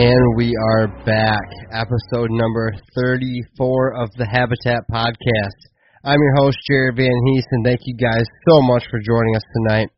[0.00, 1.44] And we are back.
[1.74, 5.60] Episode number 34 of the Habitat Podcast.
[6.02, 9.42] I'm your host, Jared Van Hees, and thank you guys so much for joining us
[9.52, 9.90] tonight.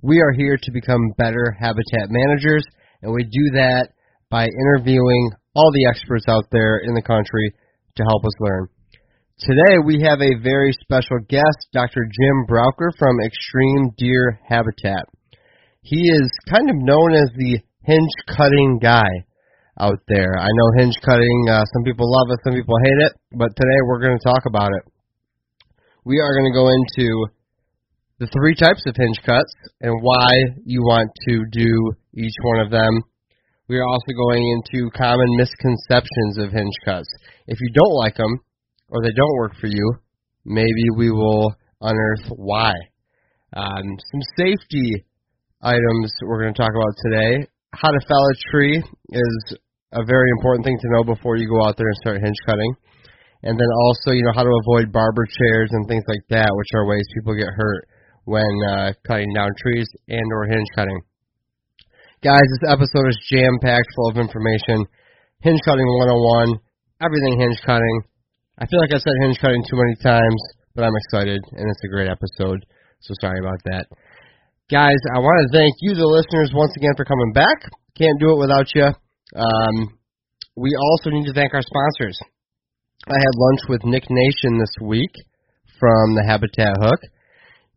[0.00, 2.64] We are here to become better habitat managers,
[3.02, 3.90] and we do that
[4.30, 7.52] by interviewing all the experts out there in the country
[7.96, 8.68] to help us learn.
[9.38, 12.08] Today we have a very special guest, Dr.
[12.08, 15.04] Jim Brauker from Extreme Deer Habitat.
[15.82, 19.26] He is kind of known as the hinge cutting guy
[19.82, 20.38] out there.
[20.38, 23.78] I know hinge cutting, uh, some people love it, some people hate it, but today
[23.86, 24.84] we're going to talk about it.
[26.04, 27.26] We are going to go into
[28.20, 30.30] the three types of hinge cuts and why
[30.64, 33.02] you want to do each one of them.
[33.68, 37.08] We are also going into common misconceptions of hinge cuts.
[37.48, 38.38] If you don't like them
[38.88, 39.94] or they don't work for you,
[40.44, 42.72] maybe we will unearth why.
[43.54, 45.04] Um, some safety
[45.60, 47.46] items we're going to talk about today.
[47.72, 49.56] How to fell a tree is
[49.92, 52.72] a very important thing to know before you go out there and start hinge cutting.
[53.42, 56.72] And then also, you know, how to avoid barber chairs and things like that, which
[56.74, 57.88] are ways people get hurt
[58.24, 61.00] when uh, cutting down trees and or hinge cutting.
[62.22, 64.86] Guys, this episode is jam packed full of information.
[65.42, 66.54] Hinge cutting 101,
[67.02, 67.96] everything hinge cutting.
[68.58, 70.40] I feel like I said hinge cutting too many times,
[70.76, 72.64] but I'm excited and it's a great episode.
[73.00, 73.90] So sorry about that.
[74.70, 77.66] Guys, I want to thank you, the listeners, once again for coming back.
[77.98, 78.94] Can't do it without you.
[79.34, 79.98] Um,
[80.56, 82.18] we also need to thank our sponsors.
[83.08, 85.12] I had lunch with Nick Nation this week
[85.80, 87.00] from the Habitat Hook.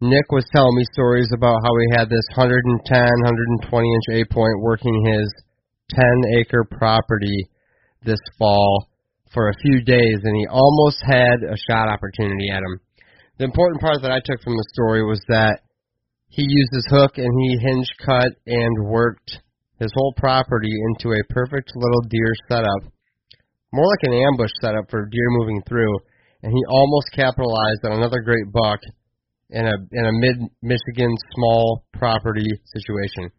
[0.01, 2.59] Nick was telling me stories about how he had this 110,
[2.91, 5.31] 120 inch A point working his
[5.95, 6.03] 10
[6.37, 7.47] acre property
[8.03, 8.89] this fall
[9.33, 12.79] for a few days, and he almost had a shot opportunity at him.
[13.39, 15.59] The important part that I took from the story was that
[16.27, 19.39] he used his hook and he hinge cut and worked
[19.79, 22.91] his whole property into a perfect little deer setup,
[23.73, 25.99] more like an ambush setup for deer moving through,
[26.43, 28.79] and he almost capitalized on another great buck
[29.49, 33.29] in a in a mid Michigan small property situation.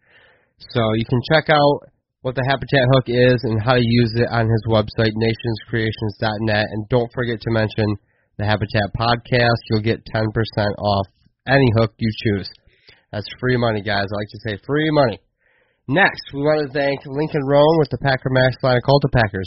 [0.58, 1.80] So you can check out
[2.22, 6.66] what the Habitat Hook is and how to use it on his website, nationscreations.net.
[6.72, 7.86] And don't forget to mention
[8.38, 9.62] the Habitat Podcast.
[9.70, 10.26] You'll get 10%
[10.78, 11.06] off
[11.46, 12.50] any hook you choose.
[13.12, 14.06] That's free money, guys.
[14.10, 15.20] I like to say free money.
[15.86, 19.46] Next, we want to thank Lincoln Roan with the Packer Max line of cultipackers.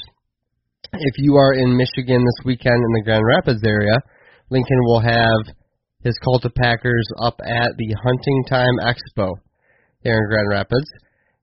[0.96, 4.00] If you are in Michigan this weekend in the Grand Rapids area,
[4.48, 5.52] Lincoln will have
[6.00, 9.36] his cultipackers up at the Hunting Time Expo
[10.00, 10.88] here in Grand Rapids.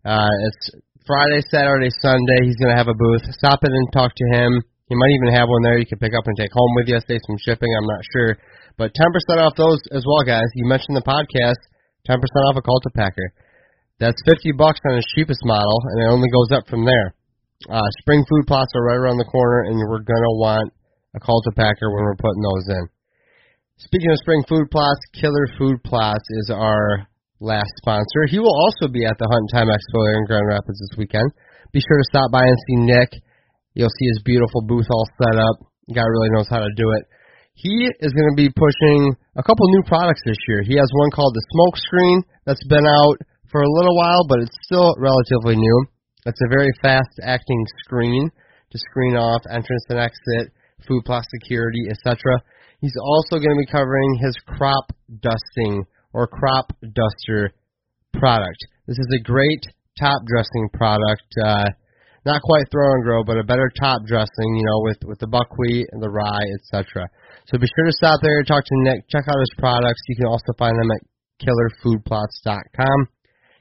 [0.00, 0.72] Uh, it's
[1.04, 2.48] Friday, Saturday, Sunday.
[2.48, 3.20] He's going to have a booth.
[3.36, 4.64] Stop in and talk to him.
[4.88, 6.96] He might even have one there you can pick up and take home with you.
[7.04, 7.68] Save some shipping.
[7.68, 8.38] I'm not sure.
[8.80, 10.48] But 10% off those as well, guys.
[10.54, 11.60] You mentioned the podcast.
[12.08, 12.16] 10%
[12.48, 13.28] off a cultipacker.
[13.98, 17.16] That's 50 bucks on his cheapest model, and it only goes up from there.
[17.64, 20.72] Uh, spring food plots are right around the corner, and we're gonna want
[21.16, 22.84] a Cultipacker when we're putting those in.
[23.80, 27.08] Speaking of spring food plots, Killer Food Plots is our
[27.40, 28.24] last sponsor.
[28.28, 31.28] He will also be at the Hunt Time Expo in Grand Rapids this weekend.
[31.72, 33.12] Be sure to stop by and see Nick.
[33.74, 35.56] You'll see his beautiful booth all set up.
[35.92, 37.04] Guy really knows how to do it.
[37.52, 40.62] He is going to be pushing a couple new products this year.
[40.64, 43.16] He has one called the Smoke Screen that's been out
[43.56, 45.78] for a little while, but it's still relatively new.
[46.26, 50.52] It's a very fast acting screen to screen off entrance and exit,
[50.86, 52.20] food plot security, etc.
[52.84, 54.92] He's also going to be covering his crop
[55.24, 57.56] dusting or crop duster
[58.12, 58.60] product.
[58.86, 59.64] This is a great
[59.98, 61.24] top dressing product.
[61.40, 61.72] Uh,
[62.26, 65.32] not quite throw and grow, but a better top dressing, you know, with with the
[65.32, 67.08] buckwheat and the rye, etc.
[67.48, 70.02] So be sure to stop there, talk to Nick, check out his products.
[70.08, 71.00] You can also find them at
[71.40, 73.15] killerfoodplots.com.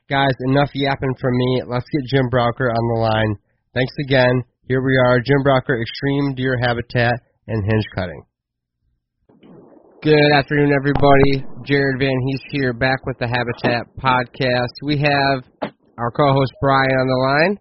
[0.08, 1.64] Guys, enough yapping from me.
[1.66, 3.36] Let's get Jim Brauker on the line.
[3.74, 4.44] Thanks again.
[4.68, 7.16] Here we are, Jim Brauker, Extreme Deer Habitat
[7.48, 8.22] and Hinge Cutting.
[10.04, 11.44] Good afternoon, everybody.
[11.66, 14.78] Jared Van Hees here, back with the Habitat podcast.
[14.84, 17.60] We have our co-host Brian on the line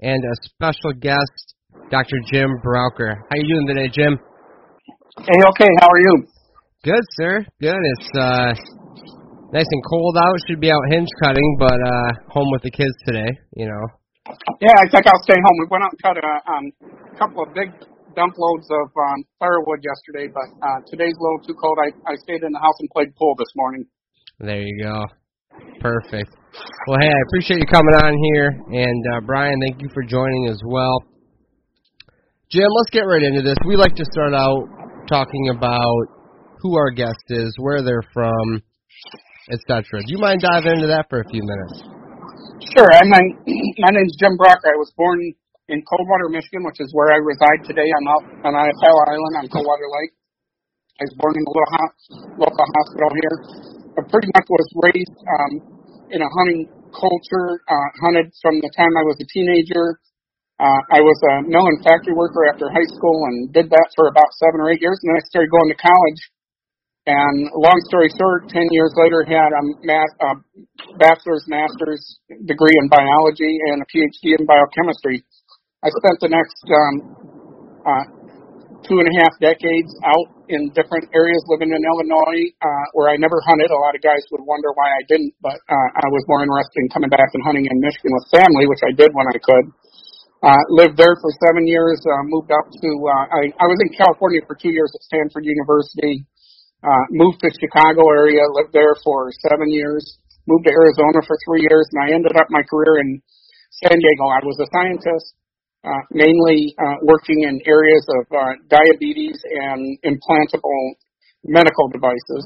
[0.00, 1.54] and a special guest,
[1.90, 2.18] Dr.
[2.30, 3.14] Jim Brauker.
[3.16, 4.18] How are you doing today, Jim?
[5.20, 5.70] Hey, okay.
[5.80, 6.26] How are you?
[6.84, 7.46] Good, sir.
[7.58, 7.80] Good.
[7.80, 8.52] It's uh,
[9.56, 10.36] nice and cold out.
[10.48, 13.32] Should be out hinge cutting, but uh, home with the kids today.
[13.56, 13.84] You know.
[14.60, 15.56] Yeah, I think I'll stay home.
[15.64, 16.64] We went out and cut a um,
[17.16, 17.72] couple of big
[18.16, 21.78] dump loads of um, firewood yesterday, but uh, today's a little too cold.
[21.78, 23.86] I, I stayed in the house and played pool this morning.
[24.40, 25.04] There you go.
[25.80, 26.34] Perfect.
[26.88, 30.48] Well, hey, I appreciate you coming on here, and uh, Brian, thank you for joining
[30.48, 31.04] as well.
[32.50, 33.56] Jim, let's get right into this.
[33.66, 34.64] We like to start out
[35.08, 36.02] talking about
[36.60, 38.62] who our guest is, where they're from,
[39.50, 40.02] etc.
[40.02, 41.82] Do you mind diving into that for a few minutes?
[42.74, 42.90] Sure.
[42.90, 43.22] I'm, my,
[43.84, 44.72] my name's Jim Brauker.
[44.72, 45.22] I was born
[45.68, 47.86] in Coldwater, Michigan, which is where I reside today.
[47.86, 50.14] I'm out on Isle Island on Coldwater Lake.
[50.96, 51.96] I was born in a little ho-
[52.40, 53.36] local hospital here.
[53.96, 55.52] I pretty much was raised um,
[56.08, 60.00] in a hunting culture, uh, hunted from the time I was a teenager.
[60.56, 64.08] Uh, I was a mill and factory worker after high school and did that for
[64.08, 64.96] about seven or eight years.
[65.04, 66.20] And then I started going to college.
[67.06, 70.38] And long story short, 10 years later, had a ma- uh,
[70.98, 72.02] bachelor's, master's
[72.50, 75.22] degree in biology and a PhD in biochemistry.
[75.86, 76.94] I spent the next um,
[77.86, 78.04] uh,
[78.90, 83.14] two and a half decades out in different areas living in Illinois uh, where I
[83.22, 83.70] never hunted.
[83.70, 86.82] A lot of guys would wonder why I didn't, but uh, I was more interested
[86.82, 89.66] in coming back and hunting in Michigan with family, which I did when I could.
[90.42, 93.94] Uh, lived there for seven years, uh, moved up to, uh, I, I was in
[93.94, 96.26] California for two years at Stanford University,
[96.86, 100.06] uh, moved to Chicago area, lived there for seven years,
[100.46, 103.18] moved to Arizona for three years, and I ended up my career in
[103.82, 104.30] San Diego.
[104.30, 105.34] I was a scientist,
[105.82, 109.34] uh, mainly uh, working in areas of uh, diabetes
[109.66, 110.94] and implantable
[111.42, 112.42] medical devices.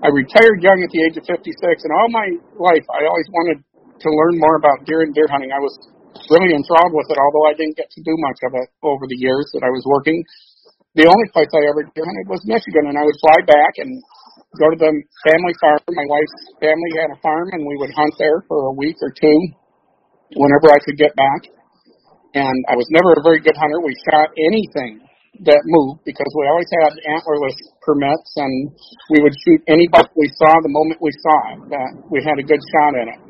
[0.00, 3.58] I retired young at the age of 56, and all my life I always wanted
[3.60, 5.52] to learn more about deer and deer hunting.
[5.52, 5.72] I was
[6.32, 9.20] really enthralled with it, although I didn't get to do much of it over the
[9.20, 10.24] years that I was working.
[10.92, 13.96] The only place I ever hunted was Michigan, and I would fly back and
[14.60, 14.92] go to the
[15.24, 15.80] family farm.
[15.88, 19.08] My wife's family had a farm, and we would hunt there for a week or
[19.08, 19.38] two
[20.36, 21.48] whenever I could get back.
[22.36, 23.80] And I was never a very good hunter.
[23.80, 25.00] We shot anything
[25.48, 28.52] that moved because we always had antlerless permits, and
[29.16, 31.72] we would shoot any buck we saw the moment we saw it.
[31.72, 33.20] That we had a good shot at it.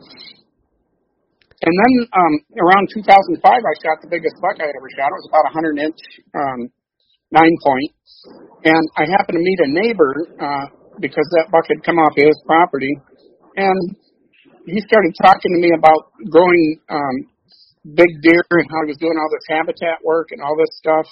[1.62, 5.14] And then um, around 2005, I shot the biggest buck I ever shot.
[5.14, 6.00] It was about a 100 inch
[6.34, 6.60] um,
[7.32, 7.90] nine point.
[8.62, 10.66] And I happened to meet a neighbor uh,
[11.00, 12.94] because that buck had come off his property.
[13.56, 13.96] And
[14.68, 17.16] he started talking to me about growing um,
[17.98, 21.08] big deer and how he was doing all this habitat work and all this stuff.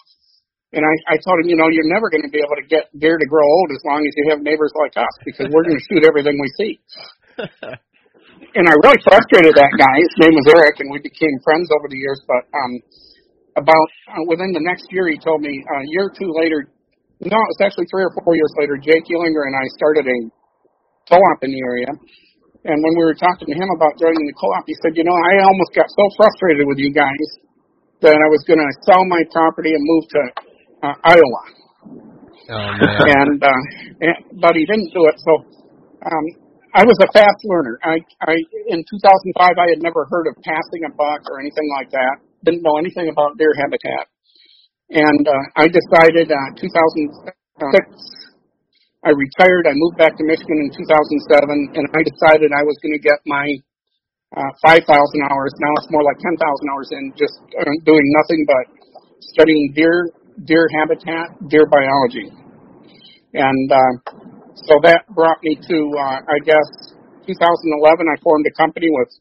[0.71, 2.95] And I, I told him, you know, you're never going to be able to get
[2.95, 5.75] deer to grow old as long as you have neighbors like us because we're going
[5.75, 6.73] to shoot everything we see
[8.55, 9.97] and I really frustrated that guy.
[10.01, 12.21] His name was Eric, and we became friends over the years.
[12.27, 12.73] But um,
[13.57, 16.71] about uh, within the next year, he told me uh, a year or two later.
[17.21, 18.81] No, it was actually three or four years later.
[18.81, 20.19] Jake Ehlinger and I started a
[21.11, 21.91] co-op in the area.
[22.65, 25.17] And when we were talking to him about joining the co-op, he said, "You know,
[25.17, 27.29] I almost got so frustrated with you guys
[28.05, 30.21] that I was going to sell my property and move to
[30.85, 31.43] uh, Iowa."
[32.51, 32.99] Oh man.
[33.17, 33.61] And, uh,
[34.01, 35.17] and but he didn't do it.
[35.23, 35.33] So
[36.05, 36.25] um,
[36.75, 37.79] I was a fast learner.
[37.83, 38.35] I, I
[38.69, 42.30] in 2005 I had never heard of passing a buck or anything like that.
[42.45, 44.09] Didn't know anything about deer habitat,
[44.89, 48.21] and uh, I decided uh, 2006.
[49.01, 49.65] I retired.
[49.65, 53.21] I moved back to Michigan in 2007, and I decided I was going to get
[53.25, 53.45] my
[54.37, 54.85] uh, 5,000
[55.33, 55.53] hours.
[55.57, 56.37] Now it's more like 10,000
[56.69, 58.65] hours in just uh, doing nothing but
[59.37, 60.09] studying deer,
[60.45, 62.29] deer habitat, deer biology.
[63.33, 63.95] And uh,
[64.69, 66.69] so that brought me to, uh, I guess,
[67.25, 68.05] 2011.
[68.05, 69.13] I formed a company with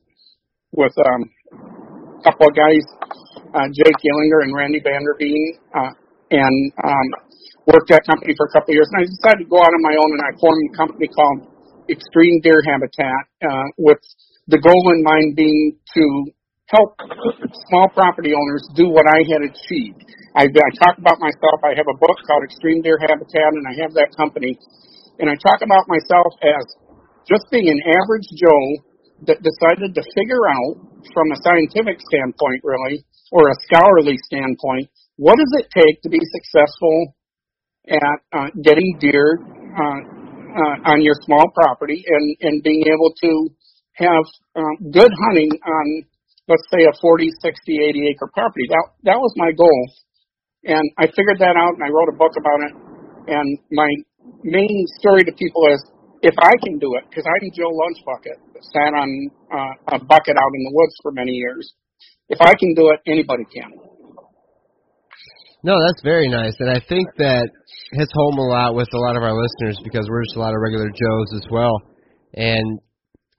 [0.72, 1.26] with um,
[2.24, 2.84] couple of guys,
[3.56, 5.92] uh, Jake Ehlinger and Randy Vanderveen, uh,
[6.32, 7.08] and um,
[7.66, 8.90] worked that company for a couple of years.
[8.94, 11.40] And I decided to go out on my own, and I formed a company called
[11.90, 14.02] Extreme Deer Habitat, uh, with
[14.50, 16.04] the goal in mind being to
[16.70, 16.94] help
[17.70, 20.06] small property owners do what I had achieved.
[20.38, 21.58] I, I talk about myself.
[21.66, 24.54] I have a book called Extreme Deer Habitat, and I have that company.
[25.18, 26.66] And I talk about myself as
[27.26, 28.66] just being an average Joe
[29.28, 35.38] that decided to figure out, from a scientific standpoint, really, or a scholarly standpoint, what
[35.38, 37.16] does it take to be successful
[37.90, 40.00] at uh, getting deer uh,
[40.50, 43.32] uh, on your small property and, and being able to
[43.94, 44.26] have
[44.56, 45.86] uh, good hunting on,
[46.48, 48.66] let's say, a 40, 60, 80 acre property.
[48.70, 49.82] That, that was my goal.
[50.64, 52.74] And I figured that out and I wrote a book about it.
[53.28, 53.90] And my
[54.44, 55.84] main story to people is
[56.22, 58.38] if I can do it, because I'm Joe Lunchbucket,
[58.76, 59.10] sat on
[59.52, 61.74] uh, a bucket out in the woods for many years.
[62.28, 63.72] If I can do it, anybody can.
[65.64, 67.50] No, that's very nice, and I think that
[67.92, 70.54] hits home a lot with a lot of our listeners because we're just a lot
[70.54, 71.76] of regular Joes as well.
[72.36, 72.80] And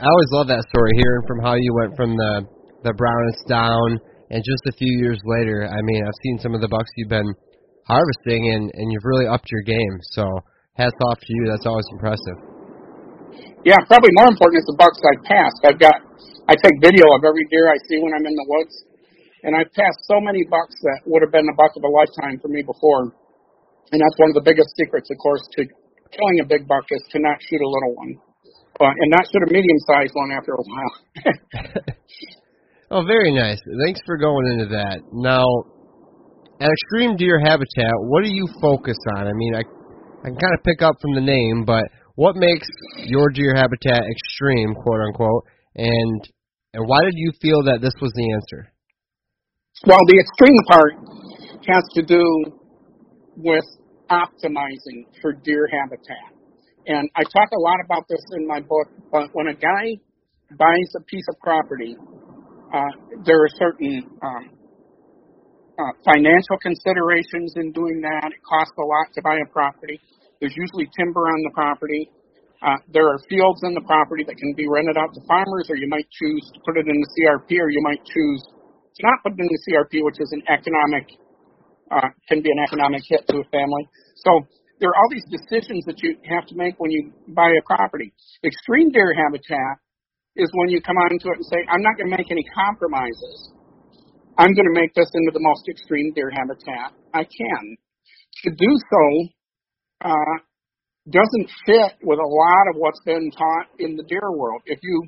[0.00, 2.44] I always love that story, hearing from how you went from the
[2.82, 5.68] the brownest down, and just a few years later.
[5.68, 7.32] I mean, I've seen some of the bucks you've been
[7.86, 9.96] harvesting, and and you've really upped your game.
[10.12, 10.24] So
[10.76, 11.48] hats off to you.
[11.48, 12.49] That's always impressive.
[13.64, 15.60] Yeah, probably more important is the bucks I've passed.
[15.68, 15.96] I've got
[16.48, 18.74] I take video of every deer I see when I'm in the woods
[19.44, 22.40] and I've passed so many bucks that would have been a buck of a lifetime
[22.40, 23.12] for me before.
[23.92, 25.64] And that's one of the biggest secrets, of course, to
[26.12, 28.12] killing a big buck is to not shoot a little one.
[28.80, 30.94] Uh, and not shoot a medium sized one after a while.
[33.00, 33.60] oh, very nice.
[33.84, 35.04] Thanks for going into that.
[35.12, 35.44] Now,
[36.60, 39.26] at Extreme Deer Habitat, what do you focus on?
[39.28, 42.66] I mean, I, I can kind of pick up from the name, but what makes
[43.06, 46.28] your deer habitat extreme, quote unquote, and
[46.72, 48.72] and why did you feel that this was the answer?
[49.86, 50.94] Well, the extreme part
[51.66, 52.22] has to do
[53.36, 53.64] with
[54.10, 56.36] optimizing for deer habitat.
[56.86, 59.98] And I talk a lot about this in my book, but when a guy
[60.56, 61.96] buys a piece of property,
[62.74, 62.90] uh,
[63.24, 64.50] there are certain um,
[65.78, 68.30] uh, financial considerations in doing that.
[68.32, 70.00] It costs a lot to buy a property.
[70.40, 72.08] There's usually timber on the property.
[72.64, 75.76] Uh, there are fields in the property that can be rented out to farmers, or
[75.76, 78.40] you might choose to put it in the CRP, or you might choose
[78.96, 81.08] to not put it in the CRP, which is an economic,
[81.92, 83.84] uh, can be an economic hit to a family.
[84.24, 84.44] So
[84.80, 88.12] there are all these decisions that you have to make when you buy a property.
[88.44, 89.80] Extreme deer habitat
[90.36, 93.52] is when you come onto it and say, I'm not going to make any compromises.
[94.40, 97.62] I'm going to make this into the most extreme deer habitat I can.
[98.44, 99.04] To do so
[100.00, 100.34] uh,
[101.08, 104.62] doesn't fit with a lot of what's been taught in the deer world.
[104.66, 105.06] If you,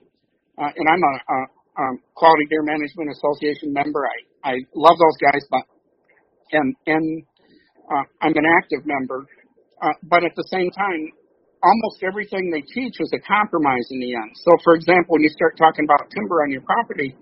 [0.59, 1.39] uh, and I'm a, a
[1.81, 4.05] um, Quality Deer Management Association member.
[4.05, 5.65] I, I love those guys, but
[6.53, 7.25] and and
[7.89, 9.25] uh, I'm an active member.
[9.81, 11.03] Uh, but at the same time,
[11.65, 14.31] almost everything they teach is a compromise in the end.
[14.47, 17.17] So, for example, when you start talking about timber on your property,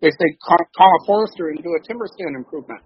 [0.00, 2.82] they say call, call a forester and do a timber stand improvement.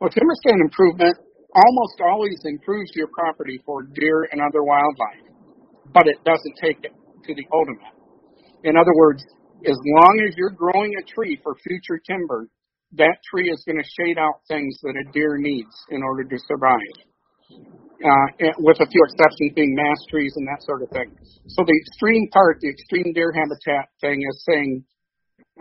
[0.00, 1.16] Well, timber stand improvement
[1.54, 5.26] almost always improves your property for deer and other wildlife,
[5.92, 6.92] but it doesn't take it
[7.26, 7.94] to the ultimate.
[8.64, 9.22] In other words,
[9.66, 12.48] as long as you're growing a tree for future timber,
[12.92, 16.36] that tree is going to shade out things that a deer needs in order to
[16.48, 16.96] survive.
[18.00, 21.12] Uh, with a few exceptions being mass trees and that sort of thing.
[21.48, 24.84] So the extreme part, the extreme deer habitat thing is saying,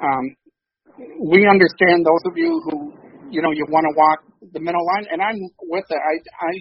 [0.01, 0.35] um,
[1.19, 2.93] we understand those of you who,
[3.31, 4.19] you know, you want to walk
[4.53, 6.01] the middle line, and I'm with it.
[6.01, 6.51] I, I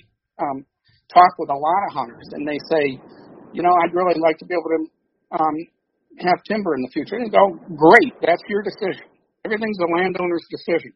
[0.44, 0.66] um,
[1.12, 3.00] talk with a lot of hunters, and they say,
[3.52, 4.80] you know, I'd really like to be able to
[5.40, 5.56] um,
[6.20, 7.16] have timber in the future.
[7.16, 9.08] And go, great, that's your decision.
[9.44, 10.92] Everything's the landowner's decision.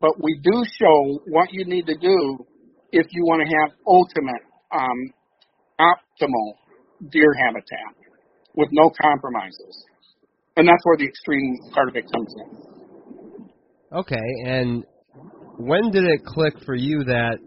[0.00, 2.46] But we do show what you need to do
[2.92, 4.42] if you want to have ultimate,
[4.72, 4.98] um,
[5.80, 6.54] optimal
[7.10, 7.92] deer habitat
[8.54, 9.84] with no compromises.
[10.56, 12.72] And that's where the extreme part of it comes in.
[13.92, 14.84] Okay, and
[15.66, 17.38] when did it click for you that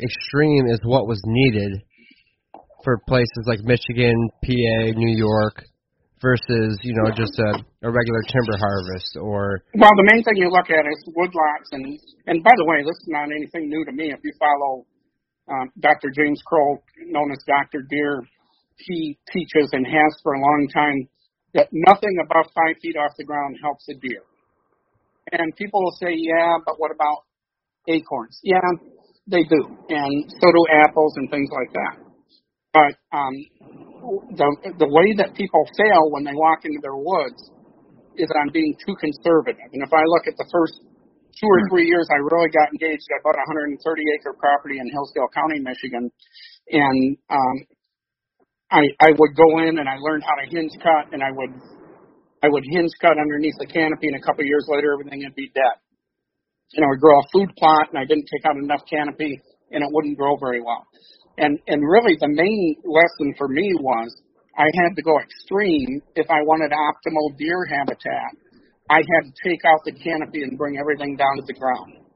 [0.00, 1.82] extreme is what was needed
[2.84, 5.64] for places like Michigan, PA, New York,
[6.22, 7.50] versus you know just a,
[7.84, 11.84] a regular timber harvest or well the main thing you look at is woodlots and
[12.26, 14.86] and by the way this is not anything new to me if you follow
[15.52, 16.82] um, dr james kroll
[17.12, 18.24] known as dr deer
[18.78, 21.08] he teaches and has for a long time
[21.54, 24.22] that nothing above five feet off the ground helps a deer.
[25.32, 27.25] And people will say, yeah, but what about
[27.88, 28.38] acorns?
[28.42, 28.60] Yeah,
[29.26, 31.94] they do, and so do apples and things like that.
[32.72, 33.34] But um,
[34.36, 37.40] the the way that people fail when they walk into their woods
[38.16, 39.68] is on being too conservative.
[39.72, 40.80] And if I look at the first
[41.36, 43.76] two or three years I really got engaged, I bought a 130
[44.16, 46.08] acre property in Hillsdale County, Michigan,
[46.72, 47.56] and um,
[48.70, 51.52] I I would go in and I learned how to hinge cut, and I would
[52.42, 55.34] I would hinge cut underneath the canopy, and a couple of years later, everything would
[55.36, 55.76] be dead.
[56.74, 59.82] And I would grow a food plot, and I didn't take out enough canopy, and
[59.82, 60.86] it wouldn't grow very well.
[61.38, 64.10] And and really, the main lesson for me was
[64.56, 68.32] I had to go extreme if I wanted optimal deer habitat.
[68.88, 72.06] I had to take out the canopy and bring everything down to the ground.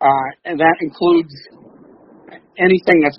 [0.00, 1.32] Uh, and that includes
[2.58, 3.18] anything that's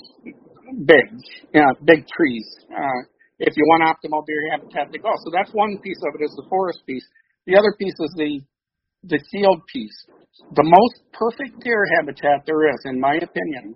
[0.86, 1.08] big,
[1.53, 2.46] you know, big trees.
[2.70, 3.01] Uh,
[3.39, 5.12] if you want optimal deer habitat to go.
[5.24, 7.05] So that's one piece of it is the forest piece.
[7.46, 8.41] The other piece is the
[9.08, 10.06] the field piece.
[10.56, 13.76] The most perfect deer habitat there is, in my opinion,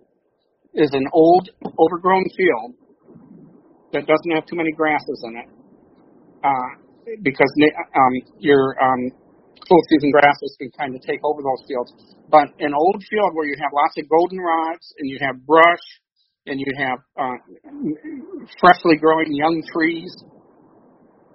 [0.74, 2.74] is an old overgrown field
[3.94, 5.50] that doesn't have too many grasses in it.
[6.44, 6.70] Uh,
[7.24, 7.50] because
[7.96, 9.02] um, your um,
[9.68, 11.92] full season grasses can kind of take over those fields.
[12.30, 15.86] But an old field where you have lots of goldenrods and you have brush
[16.46, 17.38] and you have uh,
[18.62, 20.12] freshly growing young trees,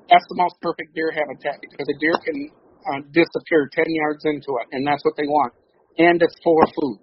[0.09, 2.51] that's the most perfect deer habitat because a deer can
[2.91, 5.53] uh, disappear 10 yards into it, and that's what they want.
[5.99, 6.99] And it's full of food.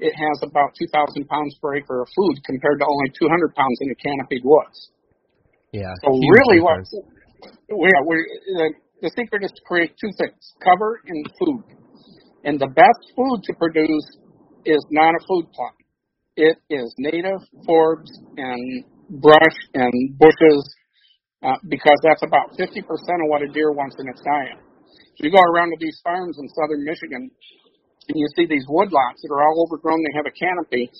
[0.00, 3.90] It has about 2,000 pounds per acre of food compared to only 200 pounds in
[3.92, 4.90] a canopied woods.
[5.72, 5.92] Yeah.
[6.02, 6.80] So really, what
[7.68, 8.16] yeah, we
[8.56, 8.72] the,
[9.02, 11.64] the secret is to create two things: cover and food.
[12.44, 14.08] And the best food to produce
[14.64, 15.76] is not a food plot.
[16.36, 20.64] It is native forbs and brush and bushes
[21.42, 24.58] uh, because that's about 50% of what a deer wants in its diet.
[25.20, 27.28] You go around to these farms in southern Michigan
[28.08, 30.90] and you see these woodlots that are all overgrown, they have a canopy,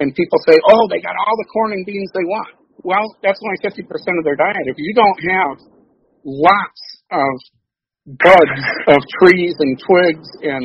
[0.00, 2.52] and people say, oh, they got all the corn and beans they want.
[2.82, 4.66] Well, that's only 50% of their diet.
[4.66, 5.56] If you don't have
[6.24, 7.32] lots of
[8.18, 10.64] buds of trees and twigs and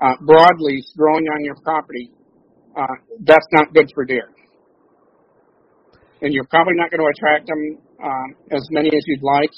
[0.00, 2.10] uh, broadleaf growing on your property,
[2.76, 4.30] uh, that's not good for deer.
[6.22, 9.50] And you're probably not going to attract them uh, as many as you'd like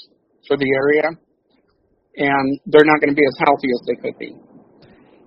[0.47, 1.17] for the area,
[2.17, 4.31] and they're not going to be as healthy as they could be.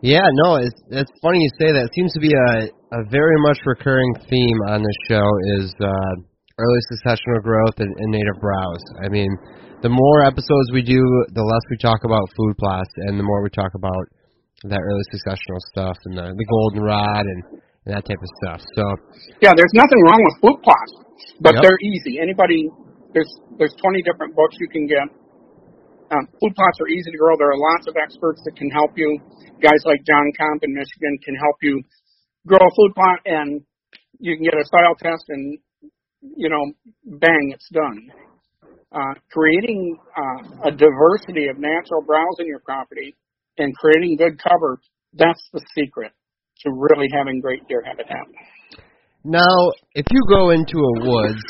[0.02, 1.88] Yeah, no, it's it's funny you say that.
[1.88, 5.26] It seems to be a a very much recurring theme on this show
[5.60, 6.14] is uh,
[6.58, 8.84] early successional growth and, and native browse.
[9.04, 9.30] I mean,
[9.82, 11.00] the more episodes we do,
[11.32, 14.04] the less we talk about food plots, and the more we talk about
[14.68, 17.40] that early successional stuff and the, the goldenrod and,
[17.84, 18.60] and that type of stuff.
[18.76, 18.84] So
[19.40, 20.92] yeah, there's nothing wrong with food plots,
[21.40, 21.62] but yep.
[21.64, 22.20] they're easy.
[22.20, 22.68] Anybody
[23.14, 25.06] there's there's 20 different books you can get.
[26.10, 27.38] Um, food plots are easy to grow.
[27.38, 29.18] There are lots of experts that can help you.
[29.62, 31.82] Guys like John Comp in Michigan can help you
[32.46, 33.62] grow a food plot, and
[34.18, 35.58] you can get a soil test, and
[36.36, 36.72] you know,
[37.04, 38.10] bang, it's done
[38.92, 43.16] uh, creating uh, a diversity of natural browse in your property
[43.58, 44.80] and creating good cover,
[45.14, 46.12] that's the secret
[46.60, 48.26] to really having great deer habitat.
[49.24, 51.42] Now, if you go into a woods,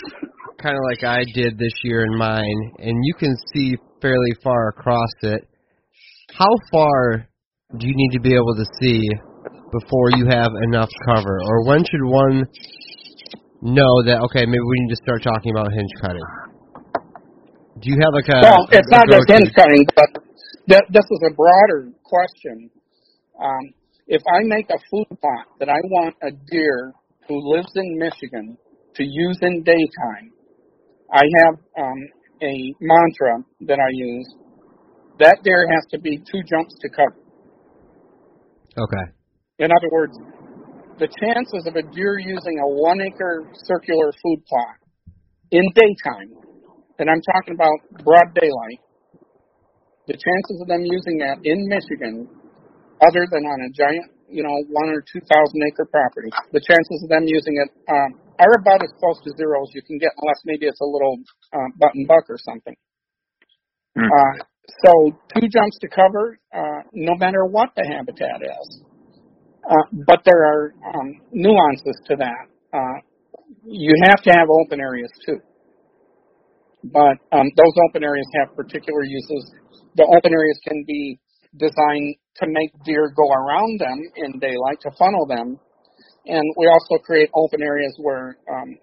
[0.62, 4.68] kind of like I did this year in mine, and you can see fairly far
[4.68, 5.49] across it,
[6.33, 7.27] how far
[7.79, 9.09] do you need to be able to see
[9.73, 11.40] before you have enough cover?
[11.44, 12.44] Or when should one
[13.62, 16.29] know that, okay, maybe we need to start talking about hinge cutting?
[17.81, 18.40] Do you have like a?
[18.42, 20.11] Well, it's a, not just hinge cutting, but
[20.68, 22.70] th- this is a broader question.
[23.40, 23.73] Um,
[24.07, 26.92] if I make a food plot that I want a deer
[27.29, 28.59] who lives in Michigan
[28.96, 30.33] to use in daytime,
[31.12, 31.99] I have um,
[32.42, 34.35] a mantra that I use.
[35.18, 37.16] That deer has to be two jumps to cover.
[38.79, 39.12] Okay.
[39.59, 40.16] In other words,
[40.99, 44.77] the chances of a deer using a one acre circular food plot
[45.51, 46.40] in daytime
[47.01, 48.81] and I'm talking about broad daylight,
[50.05, 52.29] the chances of them using that in Michigan,
[53.01, 57.01] other than on a giant, you know, one or two thousand acre property, the chances
[57.03, 60.11] of them using it um, are about as close to zero as you can get,
[60.20, 61.18] unless maybe it's a little
[61.53, 62.74] uh, button buck or something.
[63.96, 64.09] Mm.
[64.09, 64.44] Uh,
[64.83, 64.92] so
[65.35, 68.83] two jumps to cover, uh, no matter what the habitat is.
[69.68, 72.46] Uh, but there are um, nuances to that.
[72.72, 73.00] Uh,
[73.64, 75.38] you have to have open areas too
[76.85, 79.53] but um, those open areas have particular uses.
[79.96, 81.20] The open areas can be
[81.57, 85.59] designed to make deer go around them in daylight to funnel them,
[86.26, 88.76] and we also create open areas where um,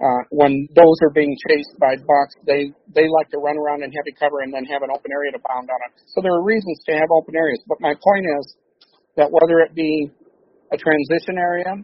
[0.00, 3.92] Uh, when those are being chased by bucks, they they like to run around in
[3.92, 5.92] heavy cover and then have an open area to bound on it.
[6.16, 7.60] So there are reasons to have open areas.
[7.68, 8.56] But my point is
[9.20, 10.08] that whether it be
[10.72, 11.76] a transition area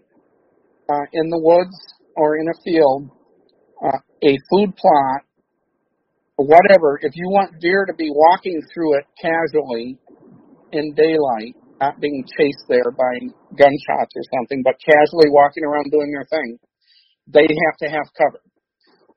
[0.89, 1.77] uh, in the woods
[2.17, 3.11] or in a field,
[3.85, 5.21] uh, a food plot,
[6.37, 9.99] whatever, if you want deer to be walking through it casually
[10.73, 13.15] in daylight, not being chased there by
[13.57, 16.59] gunshots or something, but casually walking around doing their thing,
[17.29, 18.41] they have to have cover.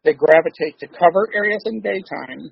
[0.04, 2.50] They gravitate to cover areas in daytime,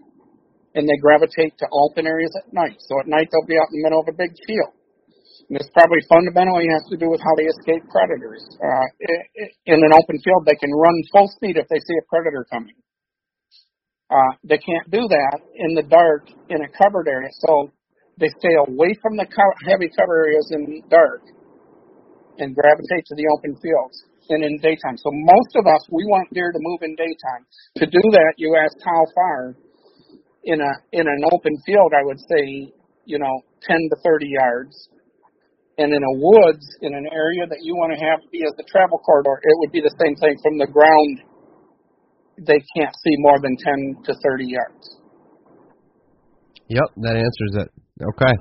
[0.75, 2.77] and they gravitate to open areas at night.
[2.79, 4.75] So at night they'll be out in the middle of a big field.
[5.49, 8.43] And this probably fundamentally has to do with how they escape predators.
[8.59, 8.87] Uh,
[9.65, 12.75] in an open field, they can run full speed if they see a predator coming.
[14.11, 17.29] Uh, they can't do that in the dark in a covered area.
[17.47, 17.71] So
[18.19, 19.27] they stay away from the
[19.65, 21.21] heavy cover areas in dark
[22.37, 24.97] and gravitate to the open fields and in daytime.
[24.97, 27.45] So most of us, we want deer to move in daytime.
[27.77, 29.55] To do that, you ask how far.
[30.43, 32.71] In a in an open field, I would say,
[33.03, 34.89] you know, 10 to 30 yards.
[35.77, 38.63] And in a woods, in an area that you want to have be as the
[38.63, 41.21] travel corridor, it would be the same thing from the ground.
[42.37, 44.97] They can't see more than 10 to 30 yards.
[46.69, 47.86] Yep, that answers it.
[47.97, 48.35] Okay.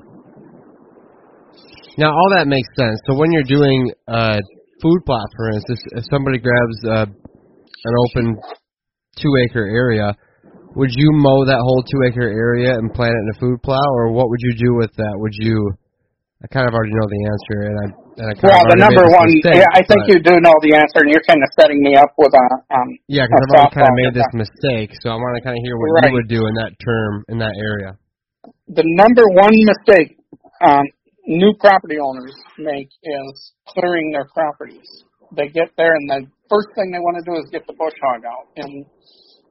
[1.99, 3.01] Now all that makes sense.
[3.09, 4.37] So when you're doing a
[4.83, 8.37] food plot, for instance, if somebody grabs uh, an open
[9.17, 10.13] two acre area,
[10.77, 13.89] would you mow that whole two acre area and plant it in a food plot,
[13.97, 15.15] or what would you do with that?
[15.17, 15.73] Would you?
[16.45, 17.87] I kind of already know the answer, and I.
[18.17, 20.57] And I kind well, of the number one, mistake, yeah, I think you do know
[20.65, 22.47] the answer, and you're kind of setting me up with a.
[22.73, 25.37] Um, Yeah, because a I've already kind of made this with mistake, so I want
[25.37, 26.09] to kind of hear what Right.
[26.09, 27.97] you would do in that term in that area.
[28.69, 30.19] The number one mistake
[30.65, 30.85] um,
[31.27, 34.87] new property owners make is clearing their properties.
[35.35, 37.95] They get there and the first thing they want to do is get the bush
[38.03, 38.47] hog out.
[38.57, 38.87] And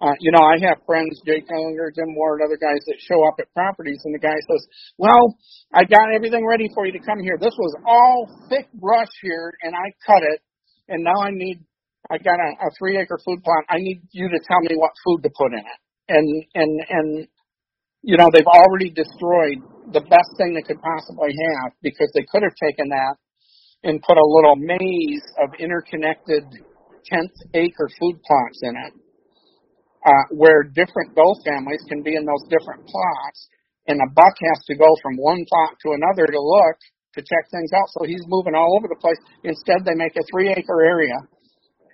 [0.02, 3.36] uh, you know, I have friends, Jake Ellinger, Jim Ward, other guys that show up
[3.40, 5.40] at properties, and the guy says, "Well,
[5.74, 7.38] I got everything ready for you to come here.
[7.40, 10.42] This was all thick brush here, and I cut it,
[10.90, 11.64] and now I need."
[12.12, 13.64] I got a, a three acre food plot.
[13.70, 15.80] I need you to tell me what food to put in it.
[16.08, 17.28] And and and
[18.06, 22.46] you know, they've already destroyed the best thing they could possibly have because they could
[22.46, 23.18] have taken that
[23.82, 26.46] and put a little maze of interconnected
[27.10, 28.94] tenth acre food plots in it,
[30.06, 33.40] uh, where different doe families can be in those different plots,
[33.90, 36.78] and a buck has to go from one plot to another to look
[37.18, 37.90] to check things out.
[37.98, 39.18] So he's moving all over the place.
[39.42, 41.18] Instead, they make a three acre area.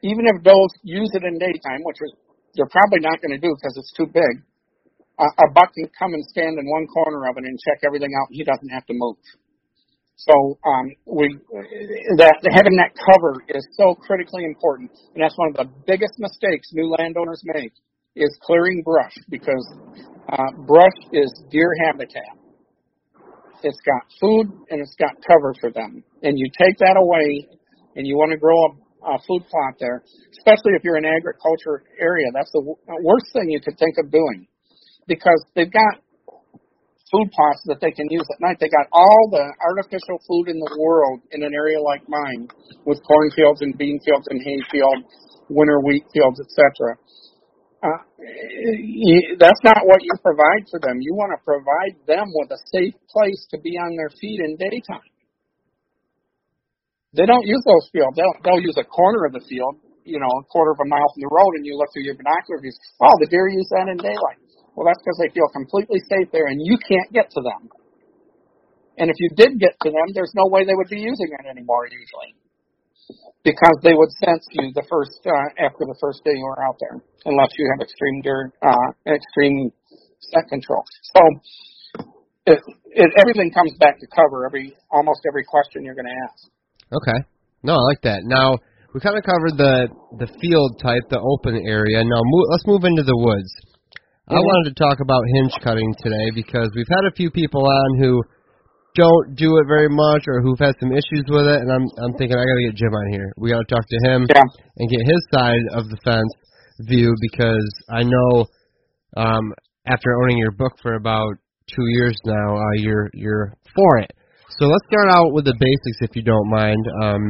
[0.03, 2.11] Even if does use it in daytime, which is,
[2.55, 4.43] they're probably not going to do because it's too big,
[5.21, 8.27] a buck can come and stand in one corner of it and check everything out.
[8.31, 9.17] He doesn't have to move.
[10.17, 11.33] So um, we
[12.21, 16.69] that having that cover is so critically important, and that's one of the biggest mistakes
[16.73, 17.73] new landowners make
[18.15, 19.65] is clearing brush because
[20.29, 22.37] uh, brush is deer habitat.
[23.63, 27.57] It's got food and it's got cover for them, and you take that away,
[27.95, 30.03] and you want to grow a, a food plot there,
[30.37, 32.29] especially if you're in an agriculture area.
[32.31, 32.61] That's the
[33.01, 34.45] worst thing you could think of doing
[35.07, 36.01] because they've got
[37.11, 38.57] food plots that they can use at night.
[38.59, 42.47] They got all the artificial food in the world in an area like mine
[42.87, 45.03] with cornfields and bean fields and hay fields,
[45.51, 46.95] winter wheat fields, etc.
[47.83, 48.01] Uh,
[49.41, 51.01] that's not what you provide for them.
[51.01, 54.55] You want to provide them with a safe place to be on their feet in
[54.55, 55.11] daytime.
[57.11, 58.15] They don't use those fields.
[58.15, 61.09] They'll, they'll use a corner of the field, you know, a quarter of a mile
[61.11, 62.77] from the road, and you look through your binoculars.
[63.03, 64.40] Oh, the deer use that in daylight.
[64.75, 67.69] Well, that's because they feel completely safe there, and you can't get to them.
[68.97, 71.45] And if you did get to them, there's no way they would be using it
[71.49, 72.35] anymore usually,
[73.43, 76.77] because they would sense you the first uh, after the first day you were out
[76.79, 78.21] there, unless you have extreme
[78.61, 79.71] uh, extreme
[80.19, 80.83] scent control.
[81.15, 81.21] So
[82.45, 82.59] it,
[82.93, 86.47] it, everything comes back to cover every almost every question you're going to ask.
[86.93, 87.19] Okay.
[87.63, 88.21] No, I like that.
[88.23, 88.57] Now
[88.93, 89.87] we kind of covered the
[90.19, 92.03] the field type, the open area.
[92.03, 93.49] Now mo- let's move into the woods.
[94.29, 97.97] I wanted to talk about hinge cutting today because we've had a few people on
[97.99, 98.21] who
[98.95, 102.13] don't do it very much or who've had some issues with it, and I'm I'm
[102.17, 103.31] thinking I got to get Jim on here.
[103.37, 104.43] We got to talk to him Yeah.
[104.77, 106.31] and get his side of the fence
[106.87, 108.45] view because I know
[109.17, 109.53] um,
[109.87, 111.33] after owning your book for about
[111.73, 114.11] two years now, uh, you're you're for it.
[114.59, 116.85] So let's start out with the basics, if you don't mind.
[117.01, 117.23] Um,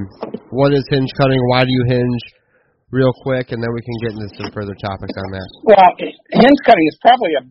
[0.49, 1.39] what is hinge cutting?
[1.49, 2.21] Why do you hinge?
[2.91, 5.47] Real quick, and then we can get into some further topics on that.
[5.63, 7.43] Well, hinge cutting is probably a.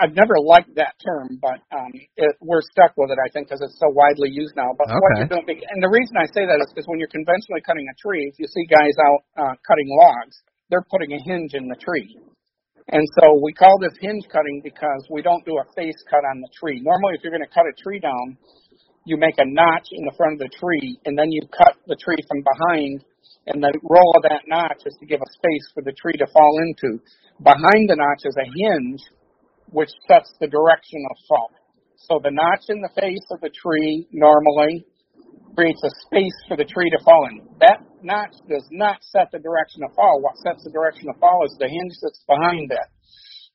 [0.00, 3.60] I've never liked that term, but um, it, we're stuck with it, I think, because
[3.60, 4.72] it's so widely used now.
[4.76, 7.60] But what you're doing, and the reason I say that is because when you're conventionally
[7.64, 10.36] cutting a tree, if you see guys out uh, cutting logs,
[10.72, 12.16] they're putting a hinge in the tree.
[12.92, 16.40] And so we call this hinge cutting because we don't do a face cut on
[16.40, 16.80] the tree.
[16.84, 18.36] Normally, if you're going to cut a tree down,
[19.04, 21.96] you make a notch in the front of the tree, and then you cut the
[21.96, 23.04] tree from behind,
[23.46, 26.26] and the role of that notch is to give a space for the tree to
[26.32, 27.02] fall into.
[27.42, 29.02] Behind the notch is a hinge,
[29.70, 31.50] which sets the direction of fall.
[32.06, 34.86] So the notch in the face of the tree normally
[35.54, 37.42] creates a space for the tree to fall in.
[37.60, 40.20] That notch does not set the direction of fall.
[40.22, 42.88] What sets the direction of fall is the hinge that's behind that.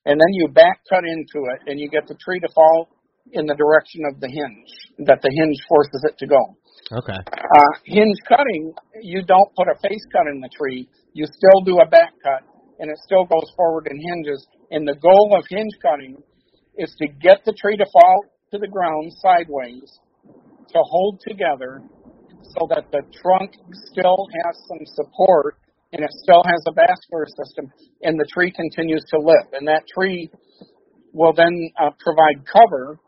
[0.06, 2.88] And then you back cut into it and you get the tree to fall
[3.32, 6.56] in the direction of the hinge, that the hinge forces it to go.
[6.90, 7.12] Okay.
[7.12, 8.72] Uh, hinge cutting,
[9.02, 10.88] you don't put a face cut in the tree.
[11.12, 12.48] You still do a back cut
[12.78, 14.46] and it still goes forward and hinges.
[14.70, 16.16] And the goal of hinge cutting
[16.78, 20.00] is to get the tree to fall to the ground sideways
[20.68, 21.82] to hold together
[22.56, 23.52] so that the trunk
[23.90, 25.56] still has some support
[25.92, 27.70] and it still has a vascular system
[28.02, 29.52] and the tree continues to live.
[29.52, 30.30] And that tree
[31.12, 32.98] will then uh, provide cover,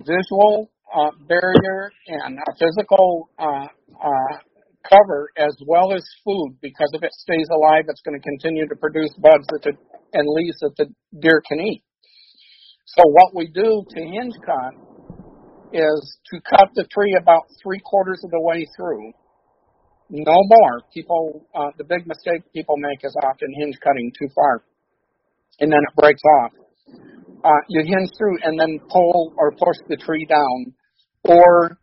[0.00, 3.66] visual uh, barrier, and a physical uh,
[4.02, 4.34] uh,
[4.88, 8.76] cover as well as food because if it stays alive, it's going to continue to
[8.76, 9.72] produce buds that the,
[10.12, 10.86] and leaves that the
[11.20, 11.82] deer can eat.
[12.86, 14.72] So what we do to hinge cut
[15.72, 19.12] is to cut the tree about three quarters of the way through.
[20.10, 20.80] No more.
[20.94, 24.64] People, uh, the big mistake people make is often hinge cutting too far,
[25.60, 26.52] and then it breaks off.
[27.44, 30.74] Uh, you hinge through and then pull or push the tree down,
[31.28, 31.78] or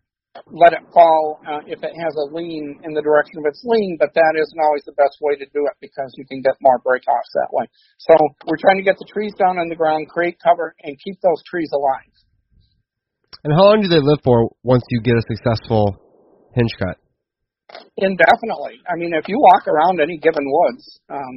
[0.52, 3.96] let it fall uh, if it has a lean in the direction of its lean,
[4.00, 6.82] but that isn't always the best way to do it because you can get more
[6.84, 7.64] breakoffs that way.
[7.98, 8.14] So
[8.46, 11.40] we're trying to get the trees down on the ground, create cover, and keep those
[11.48, 12.12] trees alive.
[13.46, 15.96] And how long do they live for once you get a successful
[16.54, 16.98] hinge cut?
[17.98, 18.82] Indefinitely.
[18.90, 21.36] I mean, if you walk around any given woods, um,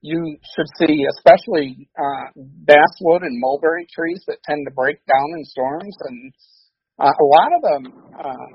[0.00, 5.44] you should see, especially uh, basswood and mulberry trees that tend to break down in
[5.44, 6.32] storms, and
[7.00, 7.82] uh, a lot of them,
[8.18, 8.48] uh,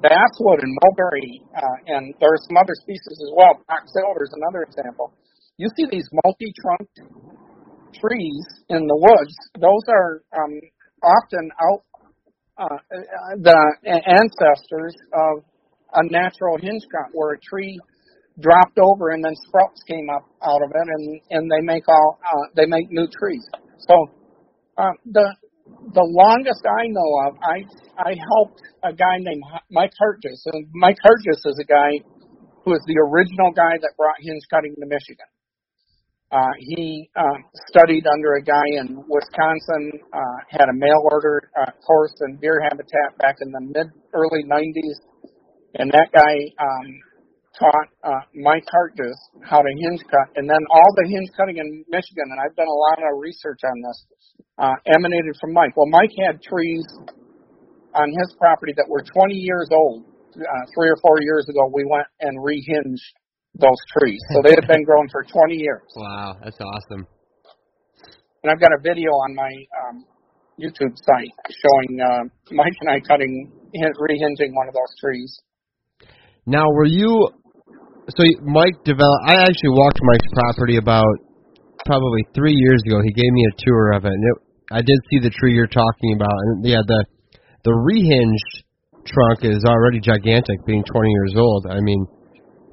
[0.00, 3.60] basswood and mulberry, uh, and there are some other species as well.
[3.68, 5.12] Box elder is another example.
[5.58, 6.98] You see these multi-trunked
[8.00, 10.54] trees in the woods; those are um,
[11.02, 11.82] often out
[12.58, 12.76] uh,
[13.40, 15.44] the ancestors of
[15.94, 17.78] a natural hinge cut where a tree
[18.40, 22.18] dropped over and then sprouts came up out of it and and they make all
[22.24, 23.44] uh, they make new trees
[23.78, 23.94] so
[24.78, 25.34] uh, the
[25.66, 27.64] the longest I know of I
[27.98, 32.00] I helped a guy named Mike Hartges and Mike Hartges is a guy
[32.64, 35.26] who is the original guy that brought hinge cutting to Michigan.
[36.30, 41.70] Uh, he uh, studied under a guy in Wisconsin, uh, had a mail order uh,
[41.86, 44.96] course in deer habitat back in the mid early 90s,
[45.74, 46.88] and that guy um,
[47.58, 51.84] taught uh, Mike Hartges how to hinge cut, and then all the hinge cutting in
[51.88, 53.98] Michigan, and I've done a lot of research on this,
[54.58, 55.76] uh, emanated from Mike.
[55.76, 56.84] Well, Mike had trees
[57.94, 60.04] on his property that were 20 years old.
[60.32, 63.04] Uh, three or four years ago, we went and rehinged
[63.60, 64.20] those trees.
[64.32, 65.84] So they had been growing for 20 years.
[65.94, 67.06] Wow, that's awesome.
[68.42, 69.52] And I've got a video on my
[69.84, 70.06] um,
[70.58, 73.52] YouTube site showing uh, Mike and I cutting,
[74.00, 75.38] rehinging one of those trees.
[76.46, 77.28] Now, were you?
[78.10, 79.24] So Mike developed.
[79.28, 81.14] I actually walked Mike's property about
[81.86, 82.98] probably three years ago.
[83.02, 84.36] He gave me a tour of it, and it,
[84.72, 86.34] I did see the tree you're talking about.
[86.34, 87.04] And yeah, the
[87.64, 88.64] the rehinged
[89.06, 91.66] trunk is already gigantic, being 20 years old.
[91.70, 92.06] I mean,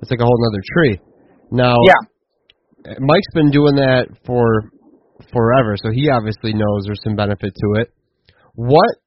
[0.02, 1.00] it's like a whole other tree.
[1.52, 4.72] Now, yeah, Mike's been doing that for
[5.32, 7.94] forever, so he obviously knows there's some benefit to it.
[8.56, 8.98] What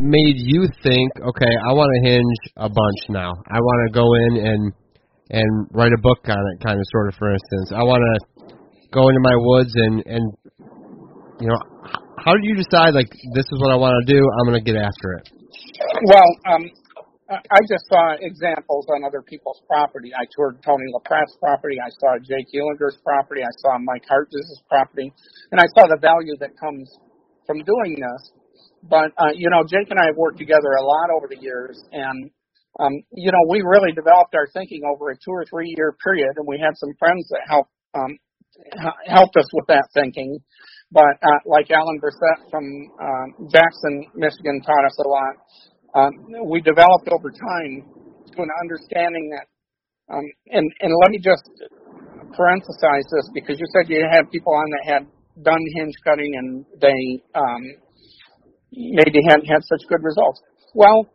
[0.00, 3.32] made you think, okay, I want to hinge a bunch now.
[3.50, 4.72] I want to go in and
[5.30, 7.14] and write a book on it, kind of, sort of.
[7.14, 8.14] For instance, I want to
[8.92, 10.24] go into my woods and and
[11.40, 11.58] you know,
[12.24, 14.18] how did you decide like this is what I want to do?
[14.18, 15.24] I'm going to get after it.
[16.06, 16.64] Well, um,
[17.30, 20.12] I just saw examples on other people's property.
[20.12, 21.76] I toured Tony LaPratt's property.
[21.80, 23.40] I saw Jake Ehlinger's property.
[23.40, 25.12] I saw Mike Hartges' property.
[25.50, 26.92] And I saw the value that comes
[27.46, 28.22] from doing this.
[28.84, 31.80] But, uh, you know, Jake and I have worked together a lot over the years.
[31.92, 32.30] And,
[32.80, 36.34] um, you know, we really developed our thinking over a two or three year period.
[36.36, 38.18] And we had some friends that helped, um,
[39.06, 40.38] helped us with that thinking.
[40.92, 42.64] But, uh, like Alan Brissett from,
[43.02, 45.34] um, Jackson, Michigan taught us a lot
[45.94, 46.10] um,
[46.50, 47.86] we developed over time
[48.34, 49.46] to an understanding that,
[50.12, 51.46] um, and, and let me just
[52.34, 55.02] parenthesize this because you said you had people on that had
[55.42, 57.62] done hinge cutting and they um,
[58.72, 60.42] maybe hadn't had such good results.
[60.74, 61.06] Well,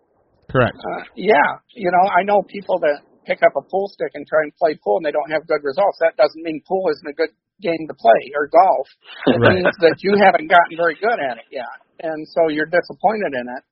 [0.50, 0.78] correct.
[0.78, 4.42] Uh, yeah, you know, I know people that pick up a pool stick and try
[4.44, 7.14] and play pool and they don't have good results, that doesn't mean pool isn't a
[7.14, 7.30] good
[7.62, 8.88] game to play or golf.
[9.28, 9.62] It Right.
[9.62, 11.78] means that you haven't gotten very good at it yet.
[12.02, 13.64] And so you're disappointed in it.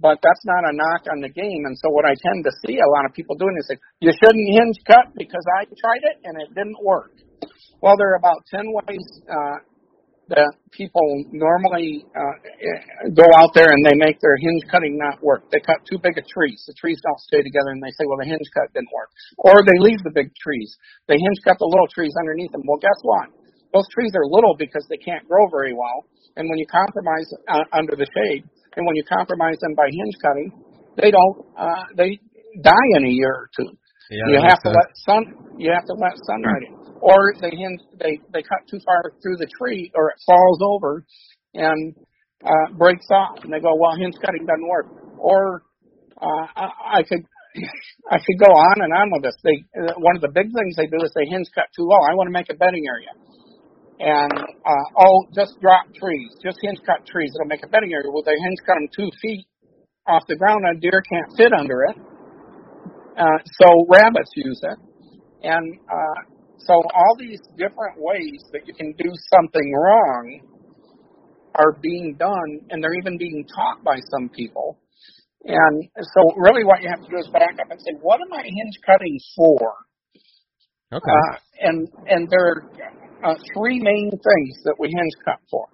[0.00, 1.68] But that's not a knock on the game.
[1.68, 4.12] And so what I tend to see a lot of people doing is say, you
[4.16, 7.12] shouldn't hinge cut because I tried it and it didn't work.
[7.82, 9.56] Well, there are about 10 ways uh,
[10.30, 11.02] that people
[11.34, 12.36] normally uh,
[13.12, 15.50] go out there and they make their hinge cutting not work.
[15.50, 16.62] They cut too big of trees.
[16.66, 19.10] The trees don't stay together and they say, well, the hinge cut didn't work.
[19.42, 20.70] Or they leave the big trees.
[21.10, 22.62] They hinge cut the little trees underneath them.
[22.62, 23.34] Well, guess what?
[23.74, 26.06] Those trees are little because they can't grow very well.
[26.38, 28.46] And when you compromise uh, under the shade,
[28.78, 30.50] and when you compromise them by hinge cutting,
[30.94, 32.22] they don't, uh, they
[32.62, 33.70] die in a year or two
[34.10, 34.78] Yeah, you have to sense.
[34.78, 35.22] let sun
[35.58, 36.79] you have to let sunlight in.
[37.00, 41.04] Or they hinge they they cut too far through the tree or it falls over
[41.54, 41.94] and
[42.44, 44.86] uh breaks off and they go, Well hinge cutting doesn't work.
[45.18, 45.62] Or
[46.20, 47.24] uh I, I could
[48.10, 49.36] I could go on and on with this.
[49.42, 51.98] They uh, one of the big things they do is they hinge cut too low.
[52.04, 53.12] I want to make a bedding area.
[54.00, 57.32] And uh oh, just drop trees, just hinge cut trees.
[57.34, 58.12] It'll make a bedding area.
[58.12, 59.46] Well, they hinge cut them two feet
[60.06, 61.96] off the ground, a deer can't fit under it.
[63.16, 64.78] Uh, so rabbits use it,
[65.42, 70.40] and uh, so all these different ways that you can do something wrong
[71.54, 74.78] are being done, and they're even being taught by some people.
[75.44, 78.32] And so, really, what you have to do is back up and say, "What am
[78.32, 79.74] I hinge cutting for?"
[80.92, 81.10] Okay.
[81.10, 82.46] Uh, and and there
[83.22, 85.66] are uh, three main things that we hinge cut for.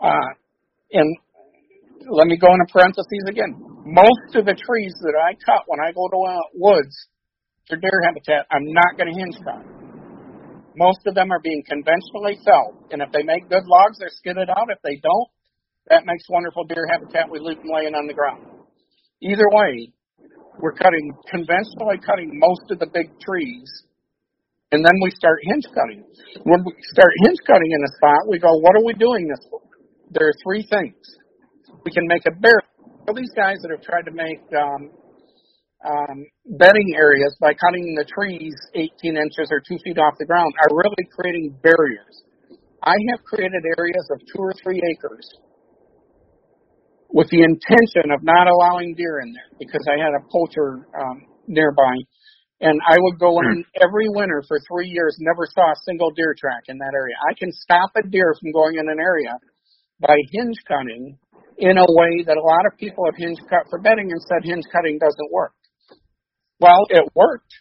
[0.00, 0.28] Uh,
[0.92, 1.16] and
[2.10, 3.56] let me go into parentheses again.
[3.84, 6.94] Most of the trees that I cut when I go to uh, woods
[7.68, 9.64] for deer habitat, I'm not going to hinge cut.
[10.76, 14.50] Most of them are being conventionally felled, and if they make good logs, they're skidded
[14.50, 14.68] out.
[14.68, 15.28] If they don't,
[15.88, 17.30] that makes wonderful deer habitat.
[17.30, 18.44] We leave them laying on the ground.
[19.22, 19.90] Either way,
[20.60, 23.68] we're cutting conventionally cutting most of the big trees,
[24.70, 26.04] and then we start hinge cutting.
[26.44, 29.40] When we start hinge cutting in a spot, we go, "What are we doing this
[29.48, 29.60] for?"
[30.12, 31.00] There are three things.
[31.84, 32.68] We can make a barrier.
[33.08, 34.90] All these guys that have tried to make um,
[35.86, 36.26] um,
[36.58, 40.74] bedding areas by cutting the trees 18 inches or two feet off the ground are
[40.74, 42.26] really creating barriers.
[42.82, 45.26] I have created areas of two or three acres
[47.10, 51.22] with the intention of not allowing deer in there because I had a poacher um,
[51.46, 51.94] nearby.
[52.60, 56.34] And I would go in every winter for three years, never saw a single deer
[56.38, 57.14] track in that area.
[57.28, 59.36] I can stop a deer from going in an area
[60.00, 61.18] by hinge cutting
[61.58, 64.44] in a way that a lot of people have hinge cut for bedding and said
[64.44, 65.52] hinge cutting doesn't work.
[66.60, 67.52] Well, it worked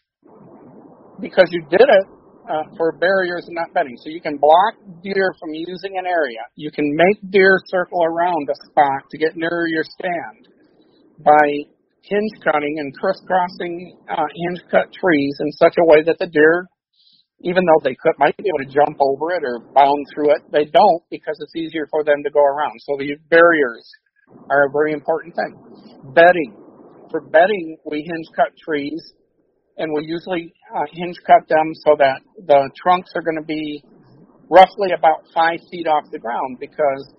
[1.19, 2.05] because you did it
[2.49, 3.97] uh, for barriers and not bedding.
[3.97, 6.39] So you can block deer from using an area.
[6.55, 10.47] You can make deer circle around a spot to get nearer your stand
[11.19, 11.45] by
[12.03, 16.67] hinge cutting and crisscrossing uh, hinge cut trees in such a way that the deer,
[17.41, 20.41] even though they could might be able to jump over it or bound through it,
[20.51, 22.79] they don't because it's easier for them to go around.
[22.85, 23.89] So the barriers
[24.49, 26.13] are a very important thing.
[26.13, 26.64] Bedding.
[27.11, 29.13] For bedding, we hinge cut trees
[29.77, 33.83] and we usually uh, hinge cut them so that the trunks are going to be
[34.49, 37.13] roughly about five feet off the ground because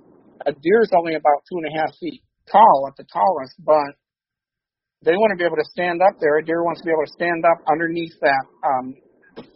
[0.46, 3.98] a deer is only about two and a half feet tall at the tallest, but
[5.04, 6.38] they want to be able to stand up there.
[6.38, 8.94] A deer wants to be able to stand up underneath that um,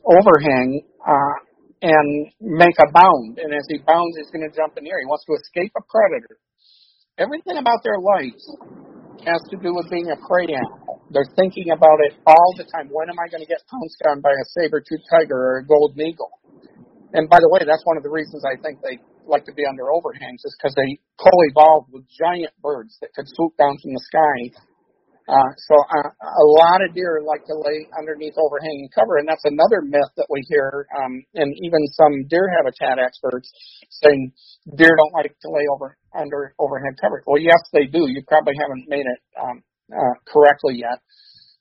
[0.05, 1.37] overhang uh,
[1.83, 3.39] and make a bound.
[3.39, 5.01] And as he bounds, he's going to jump in the.
[5.01, 6.37] He wants to escape a predator.
[7.17, 8.45] Everything about their lives
[9.27, 11.03] has to do with being a prey animal.
[11.11, 12.89] They're thinking about it all the time.
[12.89, 16.01] When am I going to get pounced on by a saber-toothed tiger or a golden
[16.01, 16.31] eagle?
[17.13, 19.67] And by the way, that's one of the reasons I think they like to be
[19.67, 24.05] under overhangs is because they co-evolved with giant birds that could swoop down from the
[24.07, 24.37] sky.
[25.31, 29.47] Uh, so uh, a lot of deer like to lay underneath overhanging cover, and that's
[29.47, 33.47] another myth that we hear, um, and even some deer habitat experts
[34.03, 34.33] saying
[34.75, 37.23] deer don't like to lay over under overhead cover.
[37.31, 38.11] Well, yes, they do.
[38.11, 39.63] You probably haven't made it um,
[39.95, 40.99] uh, correctly yet.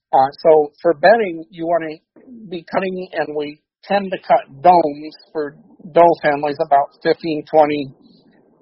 [0.10, 1.94] Uh, so for bedding, you want to
[2.50, 5.54] be cutting, and we tend to cut domes for
[5.94, 7.94] doe families about 15, 20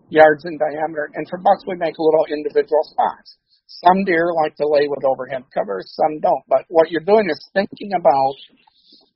[0.09, 3.37] yards in diameter, and for bucks, we make little individual spots.
[3.67, 6.43] Some deer like to lay with overhead covers, some don't.
[6.47, 8.35] But what you're doing is thinking about,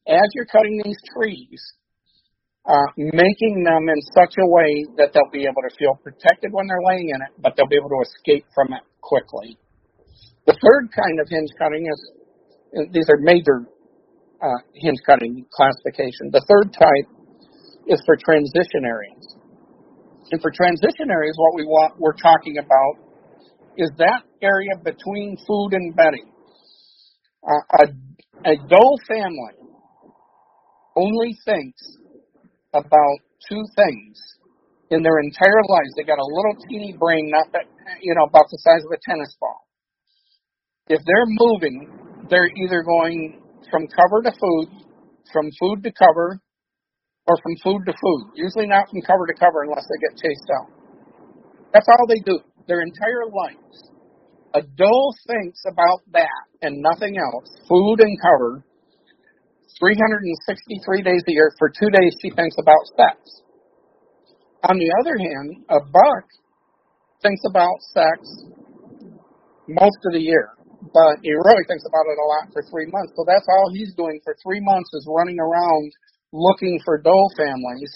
[0.08, 1.62] as you're cutting these trees,
[2.68, 6.68] uh, making them in such a way that they'll be able to feel protected when
[6.68, 9.58] they're laying in it, but they'll be able to escape from it quickly.
[10.45, 11.99] The third kind of hinge cutting is,
[12.91, 13.66] these are major
[14.43, 16.30] uh, hinge cutting classification.
[16.30, 17.08] The third type
[17.88, 19.26] is for transition areas.
[20.32, 23.11] And for transition areas, what we want, we're talking about
[23.78, 26.32] is that area between food and bedding.
[27.43, 29.57] Uh, a, a doe family
[30.95, 31.82] only thinks
[32.74, 33.17] about
[33.49, 34.19] two things
[34.91, 35.91] in their entire lives.
[35.95, 37.65] They got a little teeny brain, not that,
[38.01, 39.67] you know, about the size of a tennis ball.
[40.88, 41.89] If they're moving,
[42.30, 43.41] they're either going
[43.72, 44.67] from cover to food,
[45.32, 46.39] from food to cover,
[47.28, 48.24] or from food to food.
[48.36, 50.67] Usually not from cover to cover unless they get chased out.
[51.74, 52.39] That's all they do.
[52.68, 53.89] Their entire lives.
[54.53, 57.49] A doe thinks about that and nothing else.
[57.68, 58.64] Food and cover.
[59.80, 61.51] 363 days a year.
[61.57, 63.18] For two days, she thinks about sex.
[64.70, 66.26] On the other hand, a buck
[67.24, 68.22] thinks about sex
[69.68, 70.53] most of the year,
[70.93, 73.14] but he really thinks about it a lot for three months.
[73.18, 75.91] So that's all he's doing for three months is running around
[76.34, 77.91] looking for doe families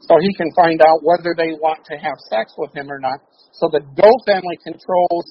[0.00, 3.18] so he can find out whether they want to have sex with him or not.
[3.52, 5.24] So the doe family controls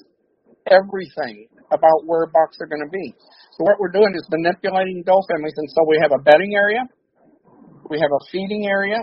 [0.66, 3.14] everything about where bucks are going to be.
[3.56, 6.82] So what we're doing is manipulating doe families, and so we have a bedding area,
[7.88, 8.98] we have a feeding area,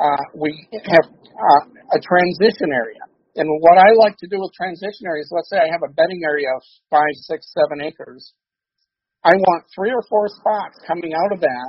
[0.00, 3.00] uh, we have uh, a transition area.
[3.36, 6.24] And what I like to do with transition areas, let's say I have a bedding
[6.24, 8.32] area of five, six, seven acres.
[9.24, 11.68] I want three or four spots coming out of that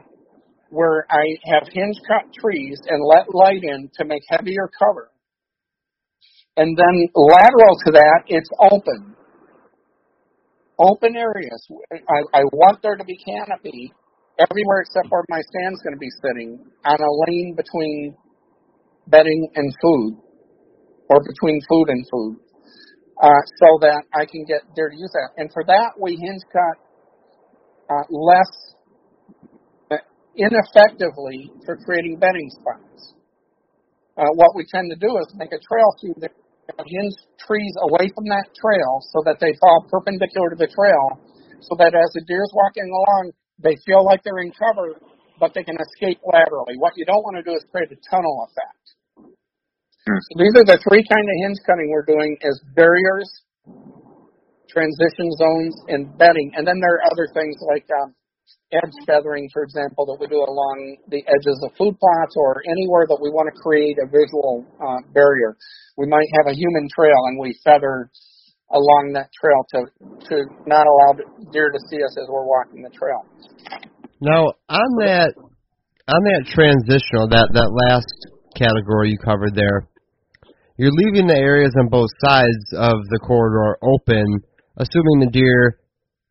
[0.70, 5.12] where I have hinge cut trees and let light in to make heavier cover.
[6.58, 9.16] And then lateral to that, it's open.
[10.80, 11.68] Open areas.
[11.92, 13.94] I, I want there to be canopy
[14.40, 18.16] everywhere except where my stand's going to be sitting on a lane between
[19.08, 20.18] bedding and food
[21.10, 22.38] or between food and food
[23.22, 25.42] uh, so that I can get there to use that.
[25.42, 26.78] And for that, we hinge cut
[27.90, 28.77] uh, less
[30.38, 33.14] ineffectively for creating bedding spots.
[34.18, 36.30] Uh, what we tend to do is make a trail through the
[36.86, 41.22] hinge trees away from that trail so that they fall perpendicular to the trail
[41.62, 45.02] so that as the deer's walking along, they feel like they're in cover,
[45.40, 46.78] but they can escape laterally.
[46.78, 48.86] What you don't want to do is create a tunnel effect.
[50.06, 50.22] Hmm.
[50.22, 53.30] So these are the three kind of hinge cutting we're doing as barriers,
[54.70, 56.54] transition zones, and bedding.
[56.56, 58.14] And then there are other things like um,
[58.72, 63.08] edge feathering, for example, that we do along the edges of food plots or anywhere
[63.08, 65.56] that we want to create a visual uh, barrier.
[65.96, 68.12] We might have a human trail and we feather
[68.72, 69.80] along that trail to
[70.28, 70.36] to
[70.68, 73.24] not allow deer to see us as we're walking the trail.
[74.20, 75.34] Now, on that
[76.08, 78.12] on that transitional that that last
[78.56, 79.88] category you covered there,
[80.78, 84.26] you're leaving the areas on both sides of the corridor open,
[84.78, 85.80] assuming the deer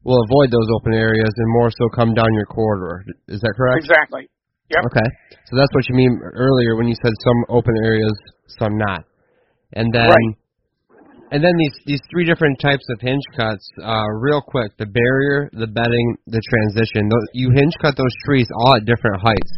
[0.06, 3.02] will avoid those open areas and more so come down your corridor.
[3.26, 3.82] Is that correct?
[3.82, 4.30] Exactly.
[4.70, 4.86] Yep.
[4.86, 5.08] Okay.
[5.50, 8.14] So that's what you mean earlier when you said some open areas,
[8.58, 9.02] some not.
[9.74, 10.34] And then right.
[11.34, 15.50] and then these these three different types of hinge cuts, uh real quick, the barrier,
[15.52, 17.10] the bedding, the transition.
[17.34, 19.52] You hinge cut those trees all at different heights.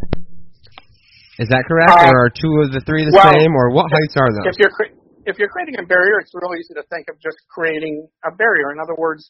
[1.39, 1.93] Is that correct?
[1.93, 4.57] Uh, or are two of the three the well, same or what heights are those?
[4.57, 4.73] If you're
[5.29, 8.73] if you're creating a barrier, it's real easy to think of just creating a barrier.
[8.73, 9.29] In other words,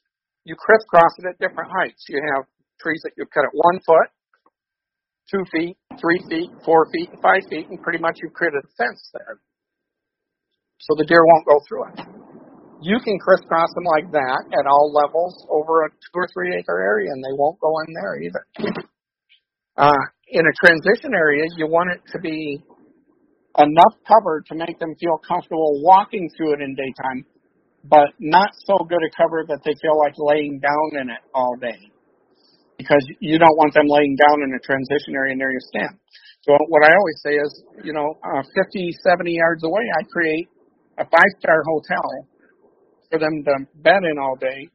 [0.48, 2.08] you crisscross it at different heights.
[2.08, 2.48] You have
[2.80, 4.08] trees that you cut at one foot,
[5.28, 8.70] two feet, three feet, four feet, and five feet, and pretty much you've created a
[8.80, 9.36] fence there.
[10.80, 11.96] So the deer won't go through it.
[12.80, 16.80] You can crisscross them like that at all levels over a two or three acre
[16.80, 18.44] area, and they won't go in there either.
[19.76, 22.62] Uh, in a transition area, you want it to be
[23.58, 27.26] enough cover to make them feel comfortable walking through it in daytime,
[27.84, 31.54] but not so good a cover that they feel like laying down in it all
[31.60, 31.78] day.
[32.76, 35.98] Because you don't want them laying down in a transition area near your stand.
[36.42, 40.48] So what I always say is, you know, uh, 50, 70 yards away, I create
[40.98, 42.26] a five-star hotel
[43.10, 44.68] for them to bed in all day.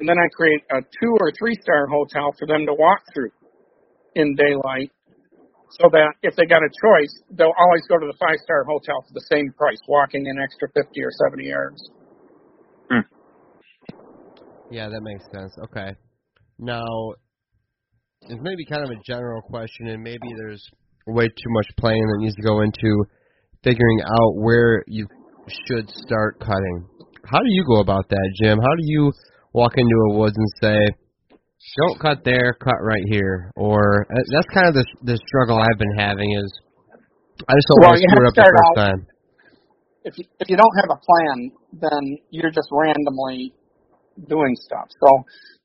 [0.00, 3.30] And then I create a two or three-star hotel for them to walk through
[4.16, 4.90] in daylight
[5.80, 9.02] so that if they got a choice, they'll always go to the five star hotel
[9.06, 11.90] for the same price, walking an extra 50 or 70 yards.
[12.90, 13.06] Hmm.
[14.70, 15.52] Yeah, that makes sense.
[15.64, 15.94] Okay.
[16.58, 16.84] Now,
[18.22, 20.64] it's maybe kind of a general question, and maybe there's
[21.06, 23.04] way too much planning that needs to go into
[23.62, 25.06] figuring out where you
[25.66, 26.86] should start cutting.
[27.24, 28.58] How do you go about that, Jim?
[28.58, 29.12] How do you
[29.52, 31.36] walk into a woods and say,
[31.76, 33.50] "Don't cut there, cut right here"?
[33.56, 36.52] Or uh, that's kind of the the struggle I've been having is
[37.48, 39.06] I just don't well, want to screw it up the first out, time
[40.04, 43.52] if you, if you don't have a plan, then you're just randomly
[44.28, 44.88] doing stuff.
[45.00, 45.08] So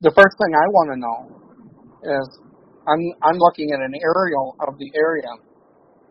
[0.01, 1.19] the first thing I want to know
[2.03, 2.25] is
[2.87, 5.29] I'm I'm looking at an aerial of the area,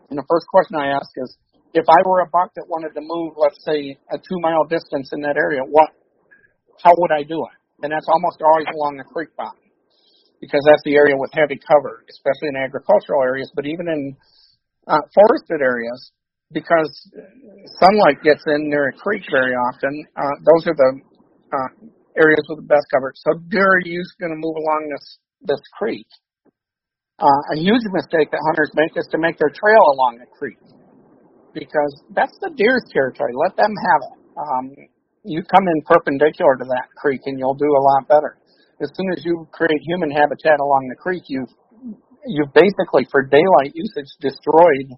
[0.09, 1.37] and the first question I ask is,
[1.73, 5.09] if I were a buck that wanted to move, let's say a two mile distance
[5.11, 5.89] in that area, what
[6.81, 7.59] how would I do it?
[7.81, 9.63] and that's almost always along the creek bottom
[10.41, 14.15] because that's the area with heavy cover, especially in agricultural areas, but even in
[14.87, 16.11] uh, forested areas,
[16.51, 16.89] because
[17.79, 19.93] sunlight gets in near a creek very often.
[20.17, 20.91] Uh, those are the
[21.53, 21.69] uh,
[22.17, 23.13] areas with the best cover.
[23.15, 25.05] So deer are usually going to move along this
[25.41, 26.07] this creek.
[27.19, 30.57] Uh, a huge mistake that hunters make is to make their trail along the creek
[31.53, 33.33] because that's the deer's territory.
[33.35, 34.17] Let them have it.
[34.39, 34.65] Um,
[35.23, 38.39] you come in perpendicular to that creek and you'll do a lot better.
[38.81, 41.51] As soon as you create human habitat along the creek, you've
[42.25, 44.95] you've basically for daylight usage destroyed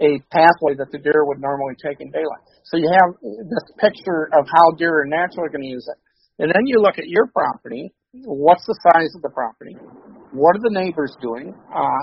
[0.00, 2.44] a pathway that the deer would normally take in daylight.
[2.64, 5.98] So you have this picture of how deer are naturally going to use it.
[6.42, 7.92] And then you look at your property.
[8.24, 9.76] What's the size of the property?
[10.32, 11.52] What are the neighbors doing?
[11.68, 12.02] Uh,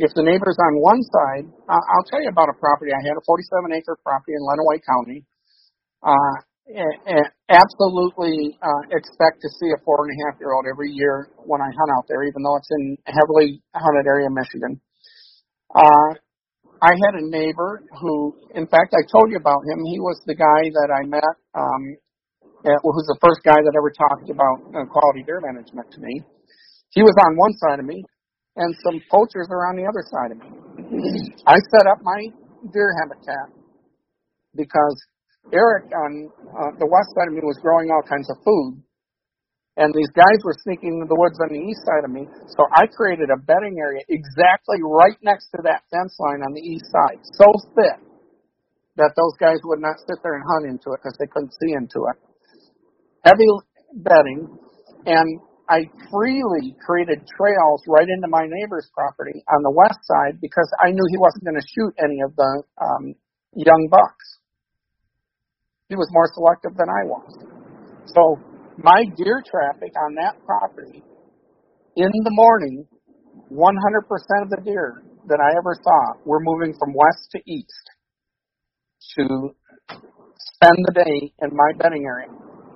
[0.00, 2.92] if the neighbors on one side, uh, I'll tell you about a property.
[2.92, 5.24] I had a 47 acre property in Lenawee County.
[6.00, 6.36] Uh,
[6.72, 11.28] and, absolutely uh, expect to see a four and a half year old every year
[11.44, 14.80] when I hunt out there, even though it's in heavily hunted area, Michigan.
[15.74, 16.14] Uh,
[16.82, 19.84] I had a neighbor who, in fact, I told you about him.
[19.84, 21.82] He was the guy that I met, um,
[22.64, 26.00] at, who was the first guy that ever talked about uh, quality deer management to
[26.00, 26.24] me.
[26.90, 28.02] He was on one side of me,
[28.56, 30.48] and some poachers are on the other side of me.
[31.46, 32.32] I set up my
[32.72, 33.52] deer habitat
[34.56, 34.96] because
[35.52, 38.80] Eric on uh, the west side of me was growing all kinds of food,
[39.76, 42.26] and these guys were sneaking into the woods on the east side of me.
[42.50, 46.64] So I created a bedding area exactly right next to that fence line on the
[46.64, 47.46] east side, so
[47.78, 48.02] thick
[48.98, 51.72] that those guys would not sit there and hunt into it because they couldn't see
[51.72, 52.18] into it.
[53.24, 53.48] Heavy
[53.94, 54.50] bedding,
[55.06, 55.40] and
[55.70, 60.90] I freely created trails right into my neighbor's property on the west side because I
[60.90, 63.14] knew he wasn't going to shoot any of the um,
[63.54, 64.26] young bucks.
[65.88, 67.30] He was more selective than I was.
[68.10, 68.38] So
[68.82, 71.02] my deer traffic on that property
[71.96, 72.86] in the morning,
[73.52, 77.86] 100% of the deer that I ever saw were moving from west to east
[79.16, 79.24] to
[79.90, 82.28] spend the day in my bedding area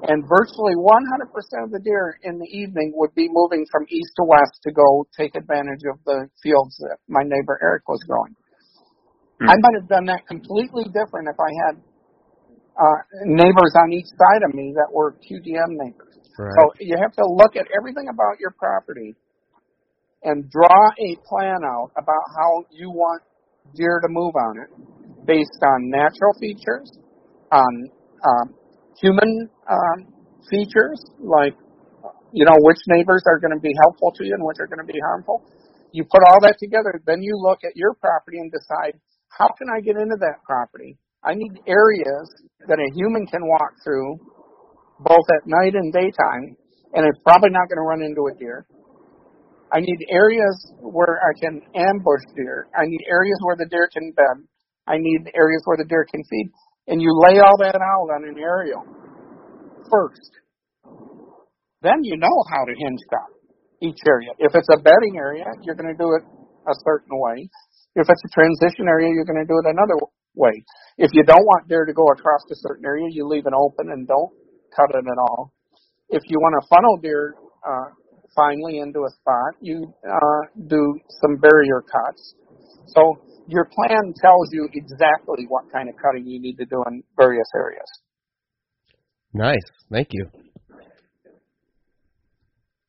[0.08, 4.24] and virtually 100% of the deer in the evening would be moving from east to
[4.24, 8.36] west to go take advantage of the fields that my neighbor Eric was growing.
[9.40, 9.48] Hmm.
[9.48, 11.74] I might have done that completely different if I had
[12.78, 16.18] uh, neighbors on each side of me that were QDM neighbors.
[16.38, 16.50] Right.
[16.58, 19.14] So you have to look at everything about your property
[20.22, 23.22] and draw a plan out about how you want
[23.76, 24.70] deer to move on it
[25.26, 26.90] based on natural features,
[27.52, 27.90] on
[28.26, 28.54] um,
[29.00, 30.12] human um,
[30.50, 31.54] features, like
[32.32, 34.84] you know which neighbors are going to be helpful to you and which are going
[34.84, 35.42] to be harmful.
[35.92, 38.98] You put all that together, then you look at your property and decide
[39.28, 40.98] how can I get into that property.
[41.24, 42.28] I need areas
[42.68, 44.18] that a human can walk through,
[45.00, 46.56] both at night and daytime,
[46.92, 48.66] and it's probably not going to run into a deer.
[49.72, 52.68] I need areas where I can ambush deer.
[52.76, 54.46] I need areas where the deer can bed.
[54.86, 56.52] I need areas where the deer can feed
[56.86, 58.84] and you lay all that out on an aerial
[59.90, 60.30] first.
[61.80, 63.28] Then you know how to hinge cut
[63.80, 64.32] each area.
[64.38, 66.24] If it's a bedding area, you're going to do it
[66.68, 67.48] a certain way.
[67.96, 69.96] If it's a transition area, you're going to do it another
[70.34, 70.64] way.
[70.98, 73.90] If you don't want deer to go across a certain area, you leave it open
[73.90, 74.32] and don't
[74.74, 75.52] cut it at all.
[76.10, 77.34] If you want to funnel deer
[77.66, 77.90] uh,
[78.34, 82.34] finely into a spot, you uh, do some barrier cuts.
[82.86, 87.02] So your plan tells you exactly what kind of cutting you need to do in
[87.16, 87.88] various areas.
[89.32, 89.66] Nice.
[89.90, 90.26] Thank you.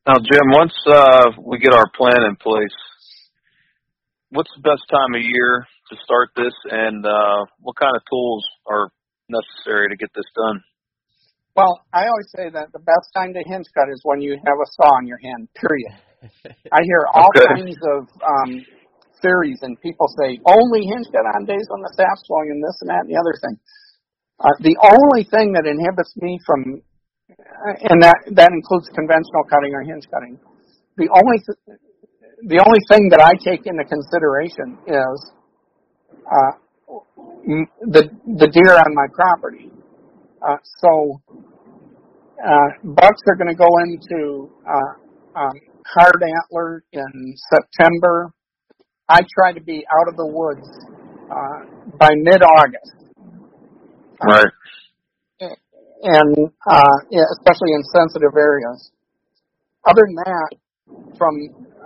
[0.06, 2.76] Now, Jim, once uh, we get our plan in place,
[4.30, 8.44] what's the best time of year to start this, and uh, what kind of tools
[8.66, 8.90] are
[9.28, 10.62] necessary to get this done?
[11.56, 14.58] Well, I always say that the best time to hinge cut is when you have
[14.60, 15.48] a saw in your hand.
[15.56, 15.94] Period.
[16.68, 17.64] I hear all okay.
[17.64, 18.60] kinds of um,
[19.22, 22.76] theories, and people say only hinge cut on days when the sap's flowing and this
[22.84, 23.56] and that and the other thing.
[24.36, 26.84] Uh, the only thing that inhibits me from,
[27.32, 30.36] uh, and that that includes conventional cutting or hinge cutting,
[31.00, 31.80] the only th-
[32.52, 35.16] the only thing that I take into consideration is
[36.30, 36.52] uh,
[37.82, 39.70] the the deer on my property.
[40.46, 41.20] Uh, so
[42.44, 45.52] uh, bucks are going to go into uh, um,
[45.86, 48.32] hard antler in September
[49.08, 50.66] I try to be out of the woods
[51.30, 52.92] uh, by mid-August.
[54.22, 54.46] Right.
[56.02, 56.96] and uh,
[57.38, 58.90] especially in sensitive areas.
[59.86, 60.50] Other than that,
[61.16, 61.34] from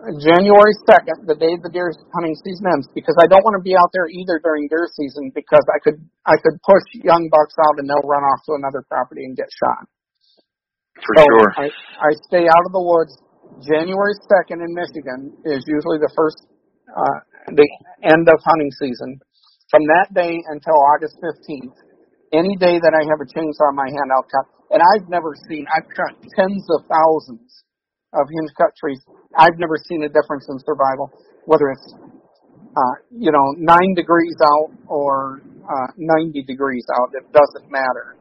[0.00, 3.76] January 2nd, the day the deer hunting season ends, because I don't want to be
[3.76, 7.76] out there either during deer season because I could I could push young bucks out
[7.76, 9.84] and they'll run off to another property and get shot.
[11.04, 11.50] For so sure.
[11.56, 11.66] I,
[12.00, 13.12] I stay out of the woods.
[13.60, 16.48] January 2nd in Michigan is usually the first,
[16.88, 17.18] uh,
[17.52, 17.68] the
[18.04, 19.20] end of hunting season.
[19.68, 21.76] From that day until August 15th,
[22.32, 24.46] any day that I have a chainsaw in my hand, I'll cut.
[24.70, 27.64] And I've never seen, I've cut tens of thousands
[28.14, 29.02] of hinge cut trees.
[29.36, 31.10] I've never seen a difference in survival,
[31.46, 31.94] whether it's,
[32.76, 37.10] uh, you know, nine degrees out or, uh, 90 degrees out.
[37.14, 38.16] It doesn't matter.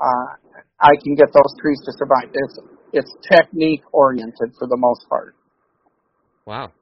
[0.00, 2.30] Uh, I can get those trees to survive.
[2.32, 2.58] It's,
[2.92, 5.34] it's technique oriented for the most part.
[6.46, 6.72] Wow.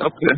[0.00, 0.34] Okay.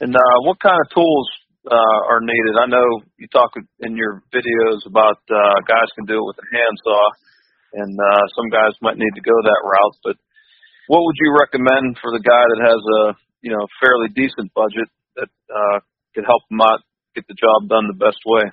[0.00, 1.28] And uh, what kind of tools
[1.70, 2.58] uh, are needed?
[2.58, 2.82] I know
[3.18, 7.06] you talk in your videos about uh, guys can do it with a handsaw,
[7.78, 9.96] and uh, some guys might need to go that route.
[10.02, 10.16] But
[10.86, 13.02] what would you recommend for the guy that has a
[13.42, 15.78] you know fairly decent budget that uh,
[16.14, 16.80] could help him out
[17.14, 18.44] get the job done the best way?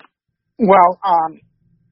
[0.60, 1.40] Well, um,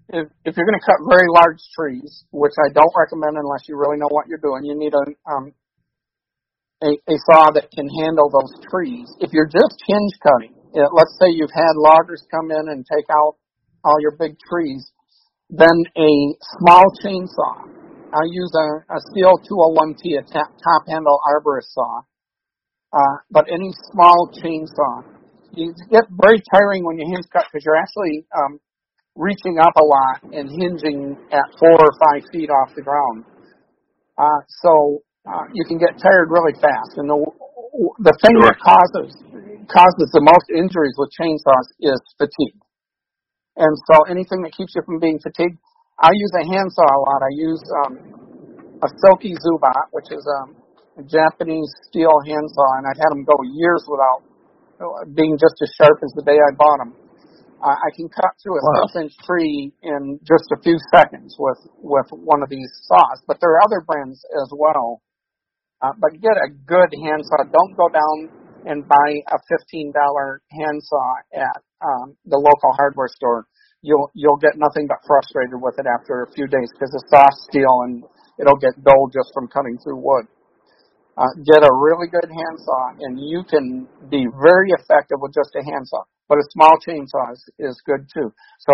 [0.09, 3.77] if, if you're going to cut very large trees, which I don't recommend unless you
[3.77, 5.53] really know what you're doing, you need a um,
[6.83, 9.09] a, a saw that can handle those trees.
[9.21, 13.07] If you're just hinge cutting, uh, let's say you've had loggers come in and take
[13.11, 13.37] out
[13.85, 14.85] all your big trees,
[15.51, 16.11] then a
[16.61, 17.88] small chainsaw.
[18.13, 22.01] I use a, a Stihl 201T, a top, top handle arborist saw.
[22.93, 25.05] Uh, but any small chainsaw,
[25.53, 28.59] you get very tiring when you hinge cut because you're actually um,
[29.15, 33.25] reaching up a lot and hinging at four or five feet off the ground.
[34.17, 36.97] Uh, so uh, you can get tired really fast.
[36.97, 37.19] And the
[38.01, 38.49] the thing Sure.
[38.49, 39.13] that causes
[39.69, 42.57] causes the most injuries with chainsaws is fatigue.
[43.57, 45.59] And so anything that keeps you from being fatigued,
[45.99, 47.21] I use a handsaw a lot.
[47.27, 47.93] I use um,
[48.83, 50.55] a Silky Zubat, which is um,
[50.99, 54.23] a Japanese steel handsaw, and I've had them go years without
[55.15, 56.95] being just as sharp as the day I bought them.
[57.59, 58.87] Uh, I can cut through a Wow.
[58.87, 63.19] six-inch tree in just a few seconds with with one of these saws.
[63.27, 65.03] But there are other brands as well.
[65.83, 67.43] Uh, but get a good handsaw.
[67.51, 68.31] Don't go down
[68.67, 73.47] and buy a fifteen dollar handsaw at um, the local hardware store.
[73.83, 77.39] You'll you'll get nothing but frustrated with it after a few days because it's soft
[77.47, 78.03] steel and
[78.41, 80.27] it'll get dull just from cutting through wood.
[81.19, 85.63] Uh, get a really good handsaw, and you can be very effective with just a
[85.67, 86.03] handsaw.
[86.29, 88.31] But a small chainsaw is, is good too.
[88.63, 88.73] So,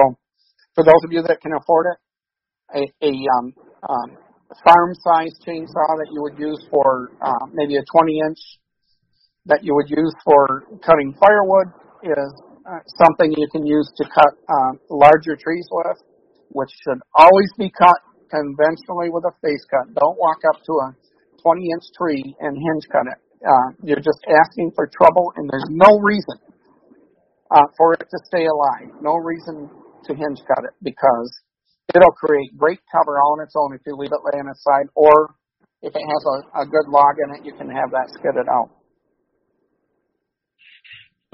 [0.75, 1.99] for those of you that can afford it,
[2.77, 3.55] a, a um,
[3.89, 4.11] um,
[4.61, 8.39] farm-sized chainsaw that you would use for uh, maybe a 20-inch
[9.47, 11.69] that you would use for cutting firewood
[12.03, 12.33] is
[12.65, 16.01] uh, something you can use to cut uh, larger trees with,
[16.51, 18.01] which should always be cut
[18.33, 19.93] conventionally with a face cut.
[19.95, 20.89] Don't walk up to a
[21.43, 23.21] 20 inch tree and hinge cut it.
[23.45, 26.41] Uh, you're just asking for trouble, and there's no reason
[27.53, 28.89] uh, for it to stay alive.
[29.03, 29.69] No reason
[30.09, 31.29] to hinge cut it because
[31.95, 35.37] it'll create great cover on its own if you leave it laying aside, or
[35.83, 38.73] if it has a, a good log in it, you can have that skidded out.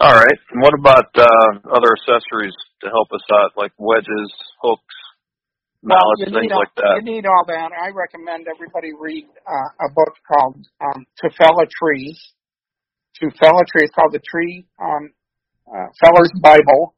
[0.00, 0.40] All right.
[0.48, 4.32] And what about uh, other accessories to help us out, like wedges,
[4.64, 4.96] hooks,
[5.84, 7.04] mallets, you things all, like that?
[7.04, 7.68] You need all that.
[7.76, 12.16] I recommend everybody read uh, a book called um, To Fell a Tree.
[13.20, 13.84] To Fell a Tree.
[13.84, 15.12] It's called the Tree um,
[15.68, 16.96] uh, Feller's Bible.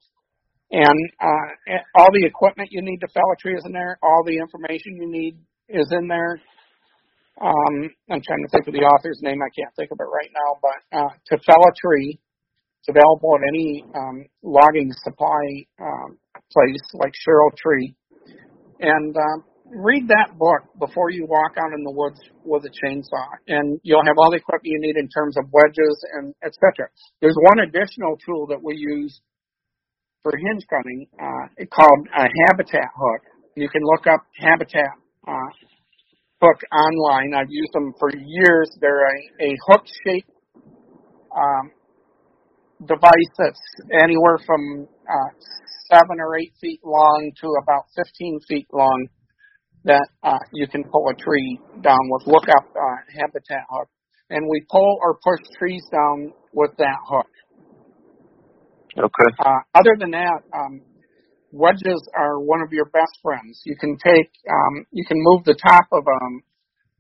[0.70, 3.98] And uh, all the equipment you need to fell a tree is in there.
[4.00, 5.36] All the information you need
[5.68, 6.40] is in there.
[7.42, 9.42] Um, I'm trying to think of the author's name.
[9.42, 10.50] I can't think of it right now.
[10.62, 12.20] But uh, To Fell a Tree.
[12.82, 15.42] It's available at any um, logging supply
[15.80, 16.18] um,
[16.50, 17.94] place like Sherrill Tree
[18.80, 23.38] and um, read that book before you walk out in the woods with a chainsaw,
[23.46, 26.90] and you'll have all the equipment you need in terms of wedges and etc.
[27.20, 29.20] There's one additional tool that we use
[30.24, 33.22] for hinge cutting uh, called a habitat hook.
[33.56, 34.90] You can look up habitat
[35.28, 35.50] uh,
[36.42, 37.32] hook online.
[37.34, 38.70] I've used them for years.
[38.80, 40.30] They're a, a hook shaped
[41.30, 41.70] um,
[42.86, 43.60] device that's
[43.92, 45.30] anywhere from uh,
[45.90, 49.08] seven or eight feet long to about 15 feet long
[49.84, 52.26] that uh, you can pull a tree down with.
[52.26, 53.88] Look up uh, habitat hook.
[54.30, 57.26] And we pull or push trees down with that hook.
[58.96, 59.30] Okay.
[59.38, 60.80] Uh, other than that, um,
[61.50, 63.60] wedges are one of your best friends.
[63.64, 66.42] You can take, um, you can move the top of um,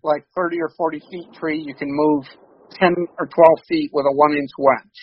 [0.02, 1.62] like 30 or 40 feet tree.
[1.64, 2.24] You can move
[2.72, 5.00] 10 or 12 feet with a one inch wedge.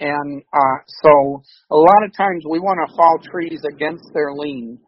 [0.00, 4.78] And uh, so a lot of times we want to fall trees against their lean,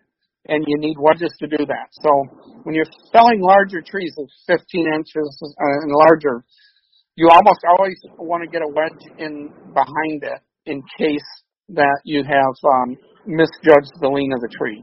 [0.49, 1.89] and you need wedges to do that.
[2.01, 2.11] So
[2.65, 6.45] when you're felling larger trees of 15 inches uh, and larger,
[7.15, 11.29] you almost always want to get a wedge in behind it in case
[11.69, 12.97] that you have um,
[13.27, 14.83] misjudged the lean of the tree.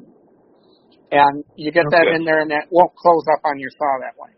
[1.12, 4.14] and you get that in there, and that won't close up on your saw that
[4.18, 4.30] way.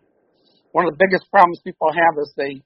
[0.72, 2.62] One of the biggest problems people have is they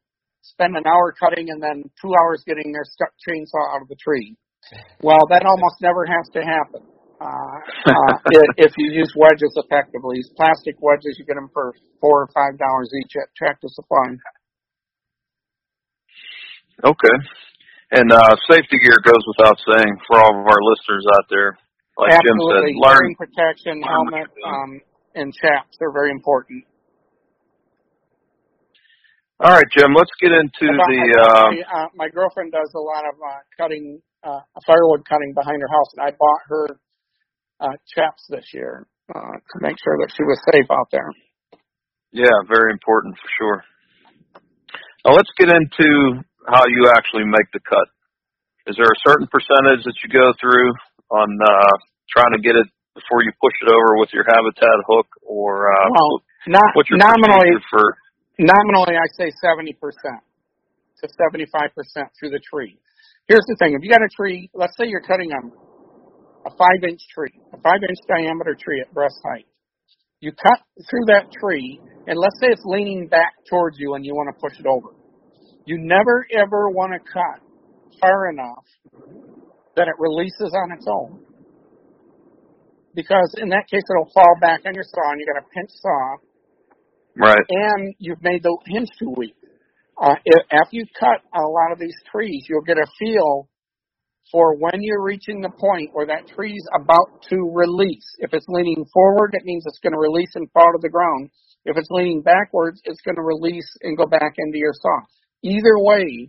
[0.53, 3.97] spend an hour cutting and then two hours getting their stuck chainsaw out of the
[3.97, 4.37] tree.
[5.03, 6.83] Well, that almost never has to happen
[7.21, 8.15] uh, uh,
[8.57, 10.17] if you use wedges effectively.
[10.17, 14.17] These plastic wedges, you get them for four or five dollars each at Tractor Supply.
[16.85, 17.17] Okay.
[17.93, 21.57] And uh, safety gear goes without saying for all of our listeners out there.
[21.97, 23.15] Like Absolutely, Jim said, learn.
[23.17, 24.81] protection, learn helmet, um,
[25.15, 26.65] and chaps are very important.
[29.39, 29.93] All right, Jim.
[29.93, 30.97] Let's get into About the.
[30.97, 35.35] my, Uh, my, uh, my girlfriend does a lot of uh, cutting, uh, firewood cutting
[35.37, 36.65] behind her house, and I bought her
[37.61, 41.13] uh, chaps this year uh, to make sure that she was safe out there.
[42.13, 43.59] yeah, very important for sure.
[45.05, 47.89] Now let's get into how you actually make the cut.
[48.67, 50.73] Is there a certain percentage that you go through
[51.13, 51.73] on uh,
[52.11, 52.67] trying to get it
[52.97, 56.99] before you push it over with your habitat hook, or uh, Well, not what's your
[56.99, 57.53] nominally.
[57.69, 58.01] for?
[58.39, 60.21] Nominally, I say seventy percent
[61.01, 62.79] to seventy-five percent through the tree.
[63.29, 65.41] Here's the thing: if you got a tree, let's say you're cutting a
[66.47, 69.47] a five-inch tree, a five-inch diameter tree at breast height.
[70.21, 74.15] You cut through that tree, and let's say it's leaning back towards you, and you
[74.15, 74.95] want to push it over.
[75.65, 77.43] You never ever want to cut
[78.01, 78.65] far enough
[79.77, 81.21] that it releases on its own,
[82.95, 85.71] because in that case it'll fall back on your saw, and you got a pinch
[85.83, 86.17] saw,
[87.19, 87.41] Right.
[87.49, 89.35] and you've made the hinge too weak.
[90.01, 93.49] Uh, if, after you cut a lot of these trees, you'll get a feel
[94.31, 98.05] for when you're reaching the point where that tree's about to release.
[98.19, 101.31] If it's leaning forward, it means it's going to release and fall to the ground.
[101.65, 105.01] If it's leaning backwards, it's going to release and go back into your saw.
[105.43, 106.29] Either way,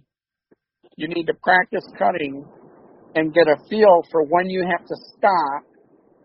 [0.95, 2.45] you need to practice cutting
[3.15, 5.63] and get a feel for when you have to stop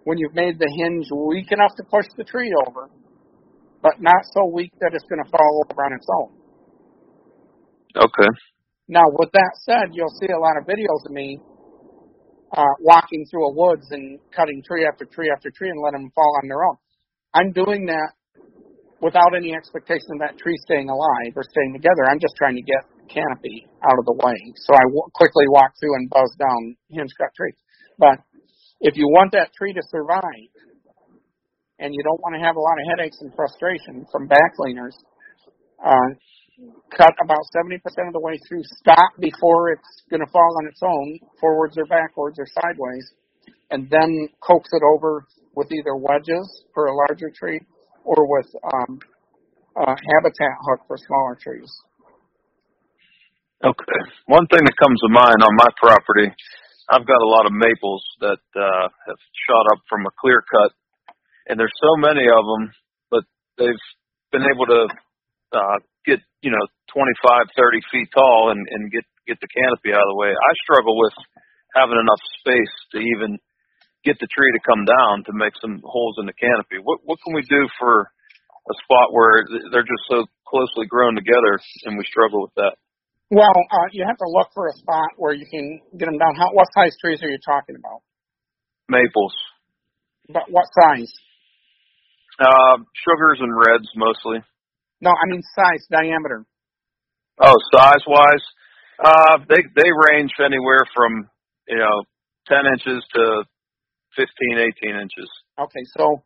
[0.05, 2.89] when you've made the hinge weak enough to push the tree over
[3.83, 6.31] but not so weak that it's going to fall over on its own.
[7.97, 8.31] Okay.
[8.89, 11.41] Now, with that said, you'll see a lot of videos of me
[12.57, 16.13] uh, walking through a woods and cutting tree after tree after tree and letting them
[16.15, 16.77] fall on their own.
[17.35, 18.13] I'm doing that
[19.01, 22.07] without any expectation of that tree staying alive or staying together.
[22.07, 24.39] I'm just trying to get canopy out of the way.
[24.63, 27.59] So I w- quickly walk through and buzz down hinge cut trees.
[27.99, 28.23] But
[28.81, 30.53] if you want that tree to survive,
[31.83, 34.95] and you don't want to have a lot of headaches and frustration from back leaners,
[35.83, 36.15] uh,
[36.95, 40.79] cut about 70% of the way through, stop before it's going to fall on its
[40.87, 43.11] own, forwards or backwards or sideways,
[43.75, 45.27] and then coax it over
[45.57, 47.61] with either wedges for a larger tree
[48.05, 49.01] or with um,
[49.77, 51.71] a habitat hook for smaller trees.
[53.65, 54.01] Okay.
[54.27, 56.31] One thing that comes to mind on my property,
[56.91, 60.73] I've got a lot of maples that uh, have shot up from a clear cut,
[61.49, 62.73] and there's so many of them,
[63.11, 63.25] but
[63.59, 63.85] they've
[64.31, 64.83] been able to
[65.53, 70.03] uh, get you know 25, 30 feet tall and, and get get the canopy out
[70.03, 70.31] of the way.
[70.31, 71.15] I struggle with
[71.75, 73.39] having enough space to even
[74.05, 76.83] get the tree to come down to make some holes in the canopy.
[76.83, 78.11] What what can we do for
[78.69, 82.75] a spot where they're just so closely grown together and we struggle with that?
[83.33, 86.37] Well, uh, you have to look for a spot where you can get them down.
[86.37, 88.05] How, what size trees are you talking about?
[88.91, 89.33] Maples.
[90.29, 91.11] But what size?
[92.41, 94.39] Uh, sugars and reds mostly.
[95.01, 96.45] No, I mean size, diameter.
[97.41, 98.45] Oh, size wise,
[99.05, 101.29] uh, they they range anywhere from
[101.69, 102.05] you know
[102.47, 103.45] ten inches to
[104.17, 105.29] 15, 18 inches.
[105.59, 106.23] Okay, so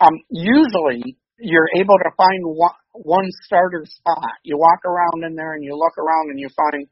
[0.00, 4.42] um, usually you're able to find one, one starter spot.
[4.42, 6.86] You walk around in there and you look around and you find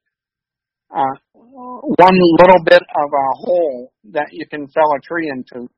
[0.94, 5.68] uh, one little bit of a hole that you can fell a tree into.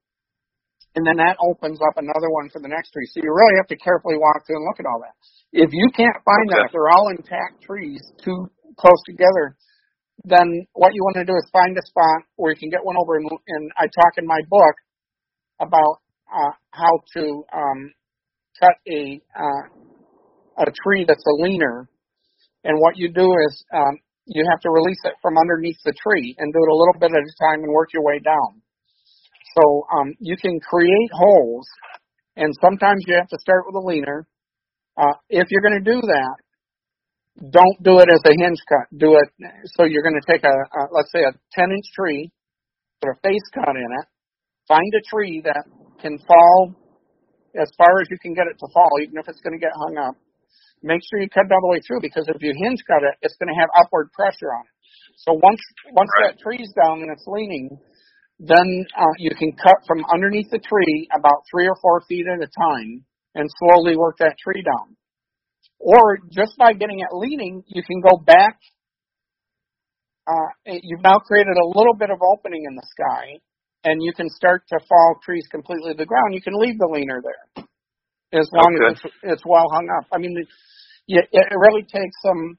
[0.98, 3.06] And then that opens up another one for the next tree.
[3.06, 5.14] So you really have to carefully walk through and look at all that.
[5.54, 9.54] If you can't find that, if they're all intact trees, too close together,
[10.26, 12.98] then what you want to do is find a spot where you can get one
[12.98, 13.14] over.
[13.14, 14.74] And, and I talk in my book
[15.62, 17.22] about uh, how to
[17.54, 17.94] um,
[18.58, 19.62] cut a uh,
[20.58, 21.86] a tree that's a leaner.
[22.66, 26.34] And what you do is um, you have to release it from underneath the tree
[26.42, 28.58] and do it a little bit at a time and work your way down.
[29.56, 31.66] So um, you can create holes,
[32.36, 34.26] and sometimes you have to start with a leaner.
[34.96, 36.36] Uh, if you're going to do that,
[37.50, 38.86] don't do it as a hinge cut.
[38.98, 39.28] Do it
[39.76, 42.30] so you're going to take a, a let's say a 10 inch tree,
[43.00, 44.06] put a face cut in it,
[44.66, 45.64] find a tree that
[46.02, 46.74] can fall
[47.54, 49.72] as far as you can get it to fall, even if it's going to get
[49.74, 50.14] hung up.
[50.82, 53.14] Make sure you cut it all the way through because if you hinge cut it,
[53.22, 54.74] it's going to have upward pressure on it.
[55.18, 55.58] So once
[55.94, 56.34] once Right.
[56.34, 57.78] that tree's down and it's leaning,
[58.38, 62.42] then uh, you can cut from underneath the tree about three or four feet at
[62.42, 64.96] a time and slowly work that tree down.
[65.78, 68.58] Or just by getting it leaning, you can go back.
[70.26, 73.40] Uh, you've now created a little bit of opening in the sky,
[73.84, 76.34] and you can start to fall trees completely to the ground.
[76.34, 77.64] You can leave the leaner there
[78.32, 78.92] as long Okay.
[78.92, 80.06] as it's, it's well hung up.
[80.12, 80.48] I mean, it,
[81.08, 82.58] it it really takes some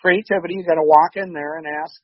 [0.00, 0.54] creativity.
[0.54, 2.00] You got to walk in there and ask,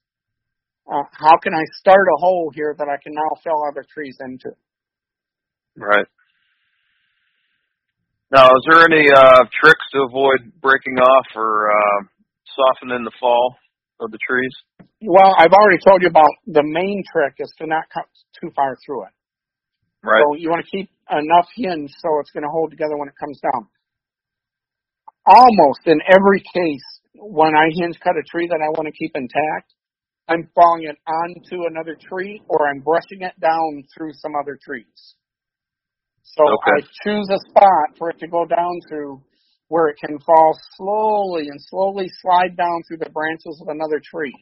[0.91, 4.16] uh, how can I start a hole here that I can now fill other trees
[4.20, 4.57] into?
[5.76, 6.07] Right.
[8.30, 12.05] Now, is there any uh, tricks to avoid breaking off or uh,
[12.57, 13.57] softening the fall
[14.01, 14.53] of the trees?
[15.01, 18.05] Well, I've already told you about the main trick is to not cut
[18.41, 19.14] too far through it.
[20.03, 20.22] Right.
[20.22, 23.14] So you want to keep enough hinge so it's going to hold together when it
[23.18, 23.68] comes down.
[25.26, 26.84] Almost in every case,
[27.14, 29.72] when I hinge cut a tree that I want to keep intact,
[30.29, 35.14] I'm falling it onto another tree or I'm brushing it down through some other trees.
[36.22, 36.85] So Okay.
[36.85, 39.22] I choose a spot for it to go down to
[39.68, 44.35] where it can fall slowly and slowly slide down through the branches of another tree.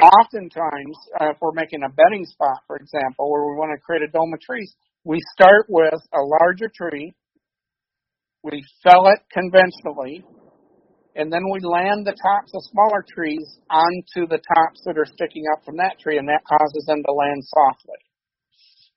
[0.00, 4.02] Oftentimes, uh, if we're making a bedding spot, for example, where we want to create
[4.02, 4.74] a dome of trees,
[5.04, 7.12] we start with a larger tree,
[8.42, 10.24] we fell it conventionally,
[11.14, 15.44] and then we land the tops of smaller trees onto the tops that are sticking
[15.52, 18.00] up from that tree, and that causes them to land softly.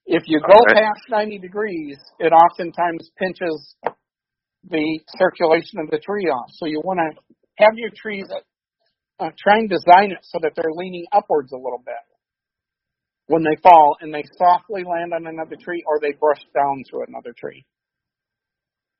[0.06, 0.80] If you go Okay.
[0.80, 3.74] past 90 degrees, it oftentimes pinches
[4.68, 6.50] the circulation of the tree off.
[6.54, 8.26] So you want to have your trees,
[9.20, 11.94] uh, try and design it so that they're leaning upwards a little bit
[13.26, 17.04] when they fall, and they softly land on another tree or they brush down through
[17.08, 17.64] another tree.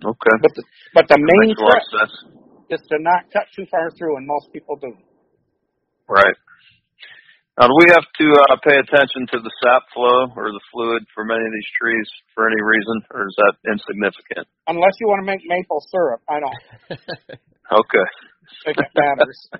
[0.04, 0.36] Okay.
[0.42, 0.64] But the,
[0.94, 2.45] but the main Makes a lot trick.
[2.70, 4.92] Is to not cut too far through, and most people do.
[6.08, 6.36] Right.
[7.58, 11.08] Now, do we have to uh, pay attention to the sap flow or the fluid
[11.14, 12.04] for many of these trees
[12.34, 14.44] for any reason, or is that insignificant?
[14.68, 16.60] Unless you want to make maple syrup, I don't
[17.72, 18.06] Okay.
[18.64, 19.48] think it matters.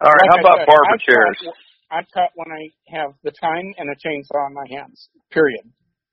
[0.00, 0.22] All right.
[0.22, 1.36] Like How I about said, barber I chairs?
[1.42, 1.58] Cut,
[1.90, 2.62] I cut when I
[2.96, 5.08] have the time and a chainsaw in my hands.
[5.30, 5.66] Period.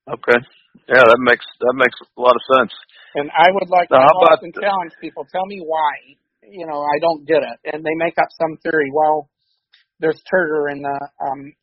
[0.09, 0.39] Okay.
[0.87, 2.73] Yeah, that makes that makes a lot of sense.
[3.15, 5.25] And I would like Now, to how about often the- challenge people.
[5.31, 6.15] Tell me why.
[6.49, 8.89] You know, I don't get it, and they make up some theory.
[8.93, 9.29] Well,
[9.99, 11.53] there's turgor in the um,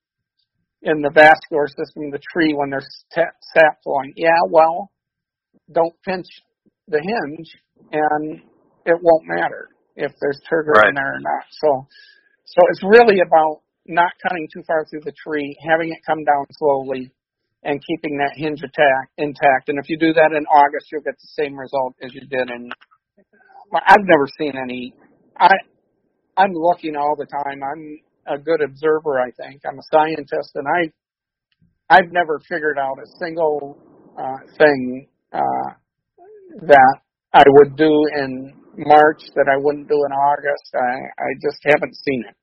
[0.82, 4.12] in the vascular system of the tree when there's ta- sap flowing.
[4.16, 4.90] Yeah, well,
[5.72, 6.26] don't pinch
[6.88, 7.48] the hinge,
[7.92, 8.42] and
[8.84, 10.88] it won't matter if there's turgor Right.
[10.90, 11.44] in there or not.
[11.50, 11.86] So,
[12.44, 16.44] so it's really about not cutting too far through the tree, having it come down
[16.52, 17.10] slowly,
[17.64, 19.68] and keeping that hinge attack intact.
[19.68, 22.50] And if you do that in August, you'll get the same result as you did
[22.50, 22.70] in.
[23.74, 24.94] I've never seen any.
[25.38, 25.54] I
[26.36, 27.62] I'm looking all the time.
[27.62, 29.20] I'm a good observer.
[29.20, 30.90] I think I'm a scientist, and I
[31.90, 33.78] I've never figured out a single
[34.18, 35.70] uh, thing uh,
[36.62, 36.96] that
[37.32, 40.70] I would do in March that I wouldn't do in August.
[40.74, 42.36] I I just haven't seen it.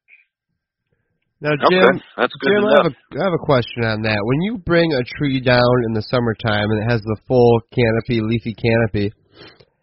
[1.42, 4.22] Now, Okay, Jim, that's good Jim, I have, a, I have a question on that.
[4.22, 8.22] When you bring a tree down in the summertime and it has the full canopy,
[8.22, 9.12] leafy canopy,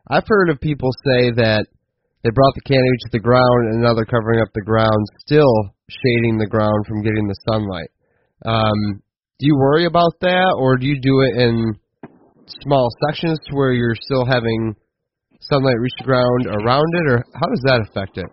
[0.07, 1.67] I've heard of people say that
[2.23, 5.75] they brought the canopy to the ground and now they're covering up the ground, still
[5.91, 7.91] shading the ground from getting the sunlight.
[8.47, 9.03] Um,
[9.39, 11.75] do you worry about that, or do you do it in
[12.63, 14.75] small sections to where you're still having
[15.41, 18.27] sunlight reach the ground around it, or how does that affect it?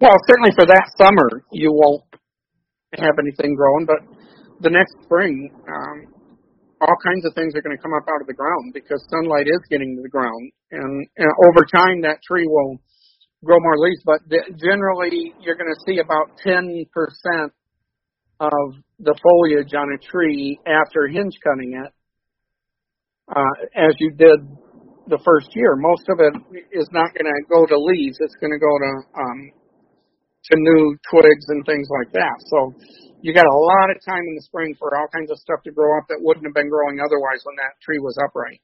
[0.00, 2.07] Well, certainly for that summer, you won't
[2.96, 4.00] have anything growing, but
[4.60, 6.08] the next spring, um,
[6.80, 9.46] all kinds of things are going to come up out of the ground because sunlight
[9.46, 12.80] is getting to the ground, and, and over time that tree will
[13.44, 14.00] grow more leaves.
[14.06, 16.86] But de- generally, you're going to see about 10%
[18.40, 18.66] of
[19.00, 21.92] the foliage on a tree after hinge cutting it,
[23.28, 24.40] uh, as you did
[25.08, 25.76] the first year.
[25.76, 29.20] Most of it is not going to go to leaves; it's going to go to
[29.20, 29.52] um,
[30.44, 32.36] to new twigs and things like that.
[32.46, 32.72] So
[33.20, 35.72] you got a lot of time in the spring for all kinds of stuff to
[35.72, 38.60] grow up that wouldn't have been growing otherwise when that tree was upright.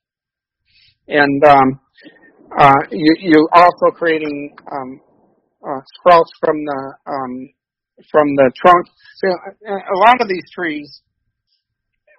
[1.09, 1.81] And um,
[2.57, 5.01] uh, you you also creating um,
[5.61, 7.35] uh, sprouts from the um,
[8.11, 8.87] from the trunk.
[9.21, 9.29] So
[9.69, 11.03] uh, a lot of these trees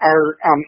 [0.01, 0.61] are um,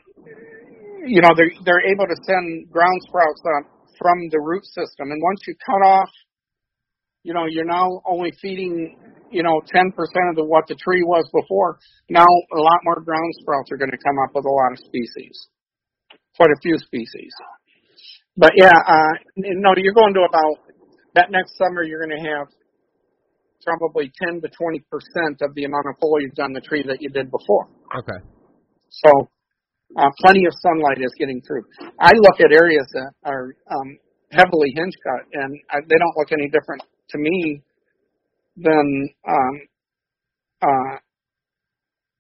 [1.06, 3.70] you know they're they're able to send ground sprouts up
[4.00, 6.10] from the root system, and once you cut off
[7.28, 8.96] you know, you're now only feeding,
[9.30, 11.78] you know, 10% of the, what the tree was before.
[12.08, 14.80] Now a lot more ground sprouts are going to come up with a lot of
[14.80, 15.36] species.
[16.40, 17.36] Quite a few species.
[18.38, 20.72] But yeah, uh, no, you're going to about,
[21.20, 22.48] that next summer you're going to have
[23.60, 27.10] probably 10 to 20 percent of the amount of foliage on the tree that you
[27.10, 27.68] did before.
[27.92, 28.24] Okay.
[29.04, 29.12] So
[30.00, 31.68] uh, plenty of sunlight is getting through.
[32.00, 34.00] I look at areas that are um,
[34.32, 37.62] heavily hinge cut, and I, they don't look any different to me
[38.56, 39.56] than um,
[40.62, 40.96] uh,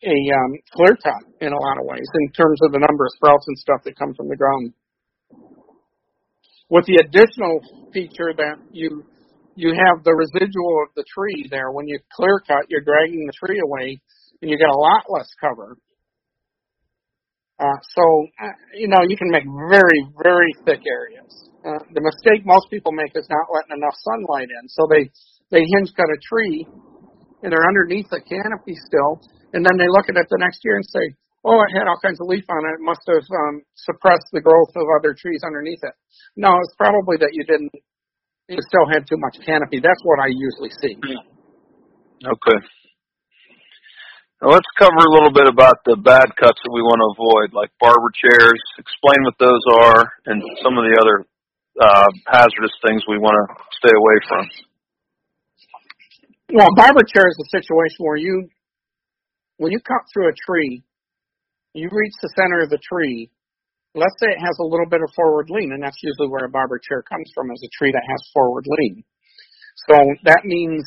[0.03, 3.11] a um, clear cut in a lot of ways in terms of the number of
[3.15, 4.73] sprouts and stuff that come from the ground.
[6.69, 7.61] With the additional
[7.93, 9.03] feature that you
[9.57, 11.71] you have the residual of the tree there.
[11.71, 13.99] When you clear cut, you're dragging the tree away,
[14.41, 15.75] and you get a lot less cover.
[17.59, 18.03] Uh, so,
[18.39, 21.49] uh, you know, you can make very, very thick areas.
[21.68, 24.63] Uh, the mistake most people make is not letting enough sunlight in.
[24.72, 25.11] So they,
[25.51, 26.63] they hinge cut a tree
[27.43, 29.20] and they're underneath the canopy still.
[29.51, 31.11] And then they look at it the next year and say,
[31.43, 32.80] oh, it had all kinds of leaf on it.
[32.80, 35.95] It must have um, suppressed the growth of other trees underneath it.
[36.39, 37.76] No, it's probably that you didn't,
[38.47, 39.84] you still had too much canopy.
[39.84, 40.95] That's what I usually see.
[42.24, 42.59] Okay.
[44.39, 47.47] Now let's cover a little bit about the bad cuts that we want to avoid,
[47.51, 48.61] like barber chairs.
[48.80, 51.28] Explain what those are and some of the other
[51.80, 54.43] uh, hazardous things we want to stay away from.
[56.53, 58.47] Well, barber chair is a situation where you,
[59.57, 60.84] when you cut through a tree,
[61.73, 63.30] you reach the center of the tree.
[63.93, 66.49] Let's say it has a little bit of forward lean, and that's usually where a
[66.49, 69.03] barber chair comes from, is a tree that has forward lean.
[69.89, 70.86] So that means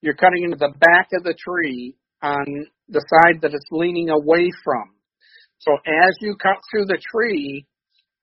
[0.00, 2.44] you're cutting into the back of the tree on
[2.88, 4.94] the side that it's leaning away from.
[5.58, 7.66] So as you cut through the tree,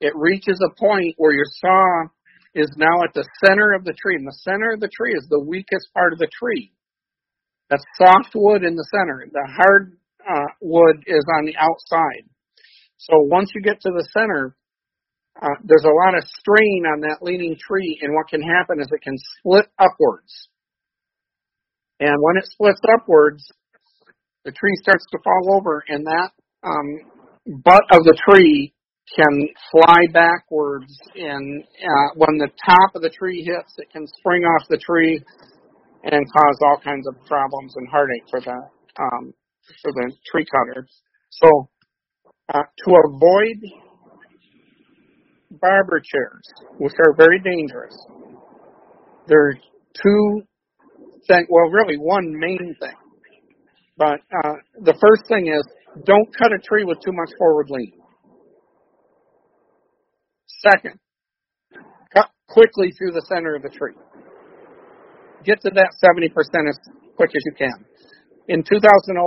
[0.01, 2.09] it reaches a point where your saw
[2.53, 4.15] is now at the center of the tree.
[4.15, 6.73] And the center of the tree is the weakest part of the tree.
[7.69, 9.25] That's soft wood in the center.
[9.31, 9.97] The hard
[10.27, 12.27] uh, wood is on the outside.
[12.97, 14.57] So once you get to the center,
[15.41, 18.87] uh, there's a lot of strain on that leaning tree, and what can happen is
[18.91, 20.49] it can split upwards.
[21.99, 23.43] And when it splits upwards,
[24.43, 26.31] the tree starts to fall over, and that
[26.63, 28.73] um, butt of the tree
[29.15, 30.93] can fly backwards.
[31.15, 35.21] And uh, when the top of the tree hits, it can spring off the tree
[36.03, 38.57] and cause all kinds of problems and heartache for the
[39.01, 39.33] um,
[39.81, 40.87] for the tree cutter.
[41.29, 41.69] So,
[42.53, 43.57] uh, to avoid
[45.51, 46.43] barber chairs,
[46.79, 47.95] which are very dangerous,
[49.27, 49.53] there are
[50.01, 50.41] two
[51.27, 51.47] things.
[51.49, 52.95] Well, really, one main thing.
[53.97, 55.63] But uh, the first thing is
[56.05, 58.00] don't cut a tree with too much forward lean.
[60.61, 60.99] Second,
[62.13, 63.97] cut quickly through the center of the tree.
[65.43, 66.29] Get to that 70%
[66.69, 66.77] as
[67.17, 67.85] quick as you can.
[68.47, 69.17] In 2011,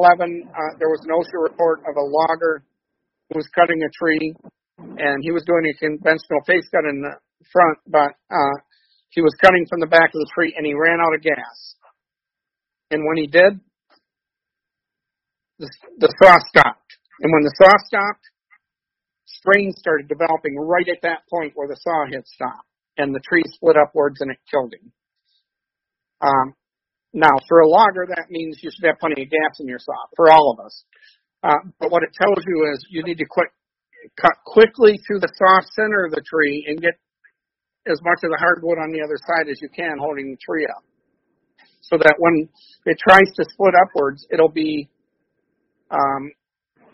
[0.47, 2.63] uh, there was an OSHA report of a logger
[3.31, 4.35] who was cutting a tree,
[4.79, 7.19] and he was doing a conventional face cut in the
[7.51, 8.55] front, but uh,
[9.11, 11.75] he was cutting from the back of the tree, and he ran out of gas.
[12.91, 13.59] And when he did,
[15.59, 16.91] the, the saw stopped.
[17.21, 18.27] And when the saw stopped,
[19.45, 22.69] strain started developing right at that point where the saw had stopped.
[22.97, 24.93] And the tree split upwards and it killed him.
[26.23, 26.55] Um,
[27.13, 29.95] now, for a logger, that means you should have plenty of gas in your saw,
[30.17, 30.85] for all of us.
[31.43, 33.51] Uh, but what it tells you is you need to quick,
[34.21, 36.95] cut quickly through the soft center of the tree and get
[37.87, 40.67] as much of the hardwood on the other side as you can holding the tree
[40.67, 40.83] up.
[41.83, 42.49] So that when
[42.87, 44.89] it tries to split upwards, it'll be
[45.91, 46.33] um,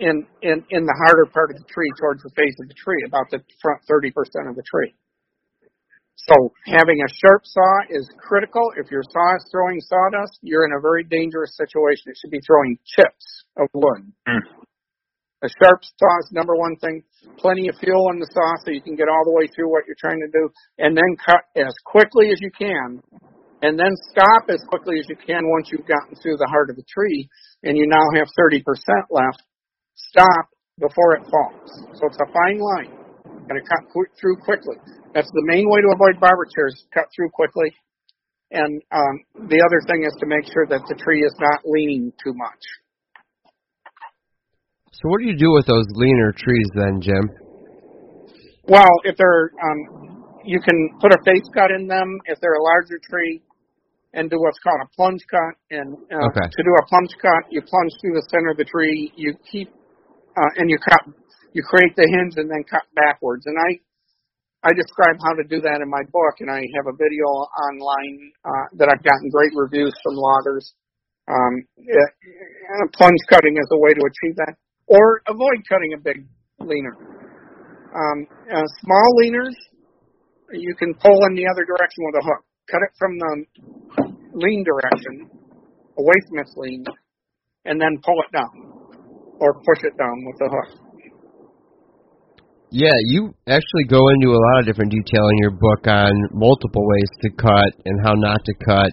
[0.01, 3.05] in, in, in the harder part of the tree towards the face of the tree,
[3.07, 4.11] about the front 30%
[4.49, 4.97] of the tree.
[6.29, 8.73] So having a sharp saw is critical.
[8.77, 12.13] If your saw is throwing sawdust, you're in a very dangerous situation.
[12.13, 14.13] It should be throwing chips of wood.
[14.29, 14.45] Mm.
[15.43, 17.03] A sharp saw is number one thing.
[17.39, 19.89] Plenty of fuel in the saw so you can get all the way through what
[19.89, 20.53] you're trying to do.
[20.77, 23.01] And then cut as quickly as you can.
[23.63, 26.77] And then stop as quickly as you can once you've gotten through the heart of
[26.77, 27.29] the tree
[27.63, 28.61] and you now have 30%
[29.09, 29.43] left.
[30.09, 30.49] Stop
[30.79, 31.69] before it falls.
[31.95, 32.93] So it's a fine line.
[33.49, 34.77] Got to cut through quickly.
[35.15, 36.87] That's the main way to avoid barber chairs.
[36.95, 37.75] Cut through quickly.
[38.51, 42.13] And um, the other thing is to make sure that the tree is not leaning
[42.23, 42.63] too much.
[44.93, 47.31] So what do you do with those leaner trees then, Jim?
[48.65, 52.19] Well, if they're, um, you can put a face cut in them.
[52.27, 53.43] If they're a larger tree,
[54.13, 55.55] and do what's called a plunge cut.
[55.71, 56.47] And uh, Okay.
[56.51, 59.13] to do a plunge cut, you plunge through the center of the tree.
[59.17, 59.71] You keep
[60.37, 61.03] uh, and you cut.
[61.53, 63.47] You create the hinge and then cut backwards.
[63.47, 63.81] And I
[64.63, 68.17] I describe how to do that in my book, and I have a video online
[68.45, 70.75] uh, that I've gotten great reviews from loggers.
[71.33, 71.65] Um,
[72.93, 76.29] plunge cutting is a way to achieve that, or avoid cutting a big
[76.61, 76.93] leaner.
[76.93, 79.57] Um, uh, small leaners,
[80.53, 82.45] you can pull in the other direction with a hook.
[82.71, 83.33] Cut it from the
[84.35, 85.31] lean direction
[85.97, 86.85] away from its lean,
[87.65, 88.80] and then pull it down
[89.41, 90.91] or push it down with the hook.
[92.71, 96.87] Yeah, you actually go into a lot of different detail in your book on multiple
[96.87, 98.93] ways to cut and how not to cut.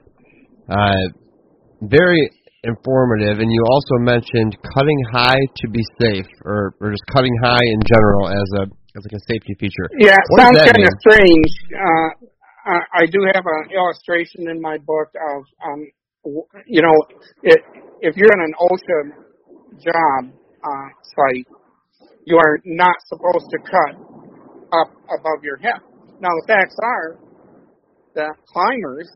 [0.65, 1.13] Uh,
[1.83, 2.31] very
[2.63, 7.61] informative, and you also mentioned cutting high to be safe, or, or just cutting high
[7.61, 8.63] in general as a
[8.97, 9.87] as like a safety feature.
[10.01, 11.51] Yeah, What sounds kind of strange.
[11.69, 12.09] Uh,
[12.65, 15.85] I, I do have an illustration in my book of, um,
[16.65, 16.95] you know,
[17.43, 17.61] it,
[18.01, 19.26] if you're in an OSHA
[19.79, 21.47] job uh, site,
[22.25, 23.93] you are not supposed to cut
[24.73, 25.79] up above your hip.
[26.19, 27.19] Now the facts are
[28.15, 29.07] that climbers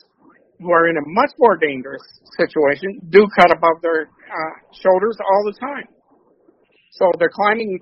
[0.59, 2.03] who are in a much more dangerous
[2.37, 5.87] situation do cut above their uh, shoulders all the time.
[6.91, 7.79] So they're climbing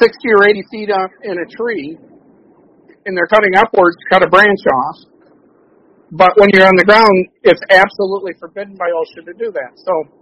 [0.00, 1.96] 60 or 80 feet up in a tree
[3.06, 4.96] and they're cutting upwards to cut a branch off.
[6.12, 7.08] But when you're on the ground,
[7.42, 9.72] it's absolutely forbidden by OSHA to do that.
[9.80, 10.21] So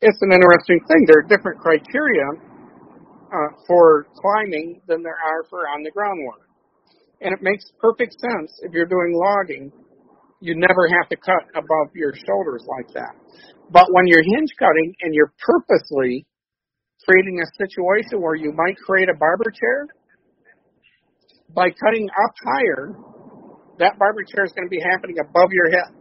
[0.00, 1.04] it's an interesting thing.
[1.06, 2.26] There are different criteria
[3.30, 6.48] uh, for climbing than there are for on the ground work.
[7.20, 9.70] And it makes perfect sense if you're doing logging,
[10.40, 13.12] you never have to cut above your shoulders like that.
[13.70, 16.26] But when you're hinge cutting and you're purposely
[17.04, 19.86] creating a situation where you might create a barber chair,
[21.54, 22.96] by cutting up higher,
[23.78, 25.99] that barber chair is going to be happening above your head.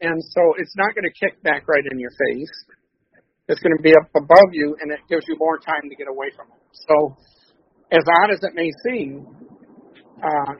[0.00, 2.54] And so it's not going to kick back right in your face.
[3.48, 6.08] It's going to be up above you and it gives you more time to get
[6.08, 6.62] away from it.
[6.72, 7.16] So
[7.92, 9.26] as odd as it may seem,
[10.22, 10.52] uh,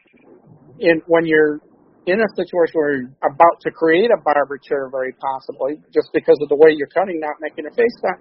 [0.80, 1.60] in, when you're
[2.06, 6.36] in a situation where you're about to create a barber chair very possibly, just because
[6.42, 8.18] of the way you're cutting, not making a face cut,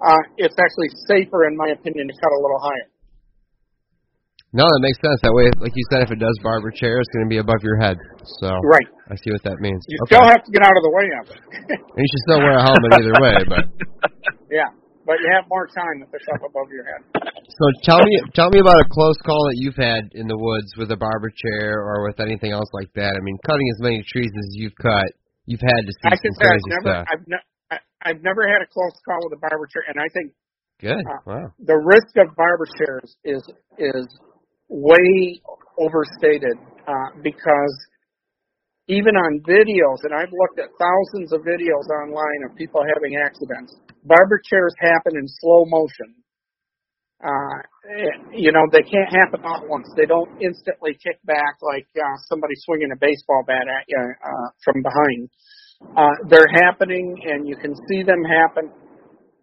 [0.00, 2.88] uh, it's actually safer in my opinion to cut a little higher.
[4.50, 5.18] No, that makes sense.
[5.22, 7.62] That way, like you said, if it does barber chair, it's going to be above
[7.62, 7.94] your head.
[8.42, 8.88] So Right.
[9.06, 9.78] I see what that means.
[9.86, 10.18] You okay.
[10.18, 11.40] still have to get out of the way of it.
[11.94, 13.36] and you should still wear a helmet either way.
[13.46, 13.64] But
[14.50, 14.66] yeah,
[15.06, 17.02] but you have more time if it's up above your head.
[17.46, 20.74] so tell me, tell me about a close call that you've had in the woods
[20.74, 23.14] with a barber chair or with anything else like that.
[23.14, 25.14] I mean, cutting as many trees as you've cut,
[25.46, 27.04] you've had to see I some can say I've crazy never, stuff.
[27.06, 27.48] I've, ne-
[28.02, 30.34] I've never had a close call with a barber chair, and I think
[30.82, 31.06] Good.
[31.06, 31.46] uh, Wow.
[31.62, 33.42] the risk of barber chairs is
[33.78, 34.06] is
[34.70, 35.42] way
[35.76, 36.56] overstated
[36.86, 37.74] uh, because
[38.88, 43.74] even on videos, and I've looked at thousands of videos online of people having accidents,
[44.02, 46.14] barber chairs happen in slow motion.
[47.22, 49.86] Uh, eh, you know, they can't happen all at once.
[49.94, 54.48] They don't instantly kick back like uh, somebody swinging a baseball bat at you uh,
[54.64, 55.28] from behind.
[55.96, 58.72] Uh, they're happening, and you can see them happen.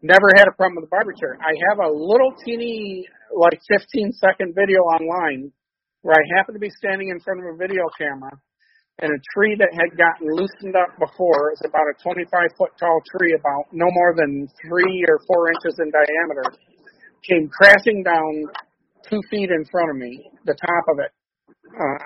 [0.07, 1.11] Never had a problem with the barber.
[1.43, 3.03] I have a little teeny,
[3.35, 5.51] like 15 second video online
[5.99, 8.31] where I happen to be standing in front of a video camera
[9.03, 11.51] and a tree that had gotten loosened up before.
[11.51, 12.23] It's about a 25
[12.55, 16.55] foot tall tree, about no more than three or four inches in diameter,
[17.27, 18.47] came crashing down
[19.11, 21.11] two feet in front of me, the top of it,
[21.75, 21.99] uh,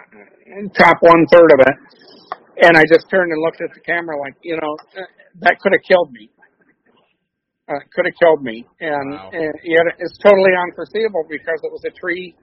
[0.74, 1.76] top one third of it.
[2.66, 4.74] And I just turned and looked at the camera like, you know,
[5.46, 6.32] that could have killed me
[7.72, 9.30] uh, could have killed me, and, Wow.
[9.32, 12.36] and yet it's totally unforeseeable because it was a tree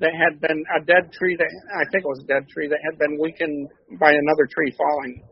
[0.00, 2.78] that had been a dead tree that I think it was a dead tree that
[2.82, 5.22] had been weakened by another tree falling.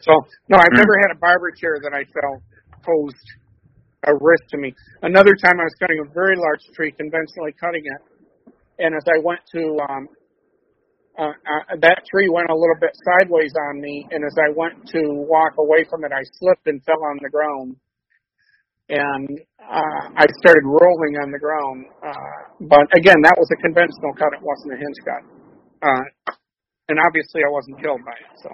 [0.00, 0.12] So
[0.48, 2.42] no, I've never had a barber chair that I felt
[2.82, 3.26] posed
[4.06, 4.74] a risk to me.
[5.02, 9.18] Another time I was cutting a very large tree, conventionally cutting it, and as I
[9.22, 10.08] went to um,
[11.18, 14.86] uh, uh, that tree went a little bit sideways on me, and as I went
[14.94, 17.76] to walk away from it, I slipped and fell on the ground,
[18.88, 19.26] and
[19.58, 21.90] uh, I started rolling on the ground.
[22.00, 22.38] Uh,
[22.70, 25.22] but again, that was a conventional cut; it wasn't a hinge cut,
[25.82, 26.04] uh,
[26.88, 28.30] and obviously, I wasn't killed by it.
[28.42, 28.50] So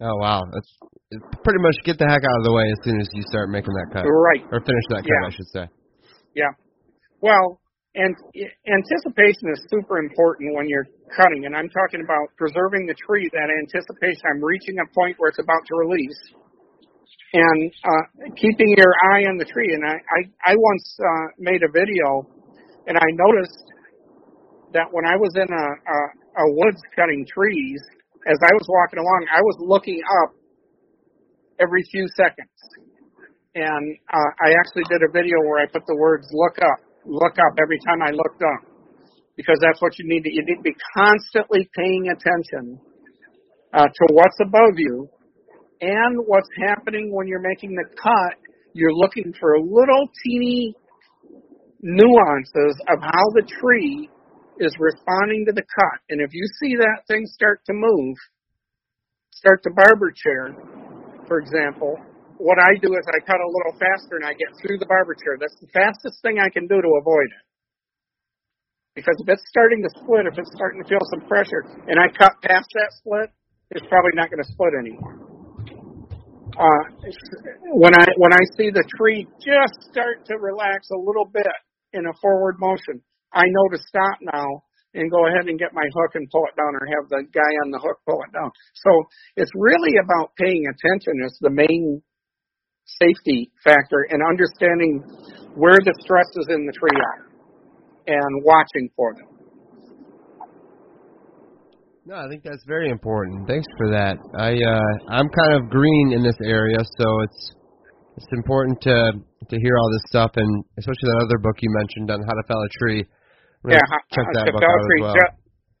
[0.00, 0.72] Oh wow, that's
[1.44, 3.72] pretty much get the heck out of the way as soon as you start making
[3.74, 5.26] that cut right, or finish that cut, Yeah.
[5.26, 5.64] I should say.
[6.34, 6.50] yeah.
[7.20, 7.60] Well,
[7.94, 8.10] and
[8.66, 13.30] anticipation is super important when you're cutting, and I'm talking about preserving the tree.
[13.30, 16.20] That anticipation, I'm reaching a point where it's about to release,
[17.34, 18.04] and uh,
[18.34, 19.74] keeping your eye on the tree.
[19.74, 20.18] And I, I,
[20.50, 22.26] I once uh, made a video,
[22.90, 23.62] and I noticed
[24.74, 25.98] that when I was in a, a,
[26.42, 27.78] a woods cutting trees,
[28.26, 30.34] as I was walking along, I was looking up
[31.60, 32.50] every few seconds.
[33.54, 37.38] And uh, I actually did a video where I put the words "look up," look
[37.38, 38.70] up every time I looked up,
[39.36, 40.32] because that's what you need to.
[40.32, 42.80] You need to be constantly paying attention
[43.72, 45.08] uh, to what's above you
[45.80, 48.38] and what's happening when you're making the cut.
[48.72, 50.74] You're looking for little teeny
[51.80, 54.08] nuances of how the tree
[54.58, 56.00] is responding to the cut.
[56.08, 58.16] And if you see that thing start to move,
[59.32, 60.54] start the barber chair,
[61.26, 61.96] for example,
[62.38, 65.14] what I do is I cut a little faster and I get through the barber
[65.14, 65.38] chair.
[65.38, 67.44] That's the fastest thing I can do to avoid it.
[68.94, 72.06] Because if it's starting to split, if it's starting to feel some pressure, and I
[72.14, 73.28] cut past that split,
[73.74, 75.18] it's probably not going to split anymore.
[76.54, 76.82] Uh,
[77.74, 81.50] when I when I see the tree just start to relax a little bit
[81.92, 83.02] in a forward motion,
[83.34, 84.62] I know to stop now
[84.94, 87.52] and go ahead and get my hook and pull it down, or have the guy
[87.66, 88.50] on the hook pull it down.
[88.86, 88.90] So
[89.34, 92.00] it's really about paying attention as the main
[92.84, 95.02] safety factor and understanding
[95.54, 97.24] where the stresses in the tree are
[98.06, 99.34] and watching for them.
[102.06, 103.48] No, I think that's very important.
[103.48, 104.20] Thanks for that.
[104.36, 107.52] I uh, I'm kind of green in this area, so it's
[108.18, 109.12] it's important to
[109.48, 112.44] to hear all this stuff, and especially that other book you mentioned on how to
[112.46, 113.08] fell a tree.
[113.66, 113.80] Yeah,
[114.12, 115.14] check that book out as well.
[115.16, 115.32] Jeff,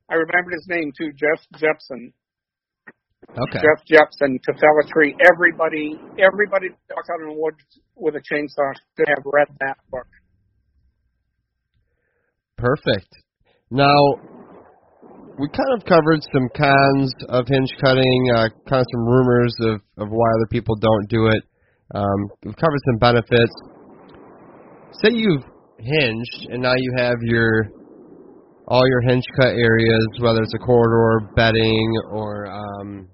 [0.08, 2.14] I remembered his name too, Jeff Jepson.
[3.30, 3.58] Okay.
[3.58, 5.16] Jeff Jepson to fell a tree.
[5.32, 7.58] Everybody, everybody walks out in the woods
[7.96, 10.06] with a chainsaw should have read that book.
[12.56, 13.08] Perfect.
[13.70, 13.98] Now,
[15.38, 19.80] we kind of covered some cons of hinge cutting, uh, kind of some rumors of,
[19.98, 21.42] of why other people don't do it.
[21.94, 23.52] Um, we've covered some benefits.
[25.02, 25.42] Say you've
[25.78, 27.66] hinged and now you have your
[28.66, 33.08] all your hinge cut areas, whether it's a corridor, bedding, or um,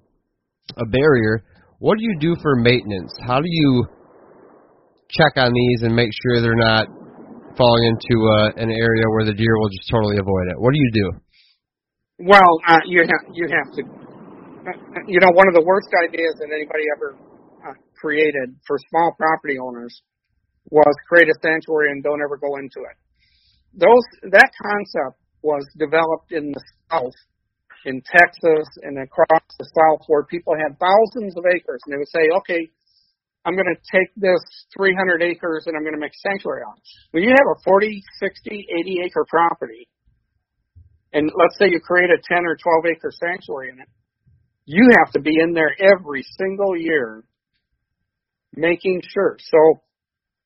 [0.76, 1.44] a barrier.
[1.78, 3.12] What do you do for maintenance?
[3.26, 3.86] How do you
[5.10, 6.86] check on these and make sure they're not
[7.56, 10.56] falling into uh, an area where the deer will just totally avoid it?
[10.58, 11.06] What do you do?
[12.20, 13.82] Well, uh, you have you have to.
[14.60, 14.76] Uh,
[15.08, 17.16] you know, one of the worst ideas that anybody ever
[17.64, 20.02] uh, created for small property owners
[20.70, 22.96] was create a sanctuary and don't ever go into it.
[23.72, 27.16] Those that concept was developed in the South,
[27.84, 32.08] in Texas and across the South, where people had thousands of acres, and they would
[32.08, 32.70] say, "Okay,
[33.44, 34.40] I'm going to take this
[34.76, 36.84] 300 acres and I'm going to make sanctuary on it.
[37.12, 39.88] When you have a 40, 60, 80 acre property,
[41.12, 43.88] and let's say you create a 10 or 12 acre sanctuary in it,
[44.66, 47.24] you have to be in there every single year
[48.54, 49.36] making sure.
[49.40, 49.82] So,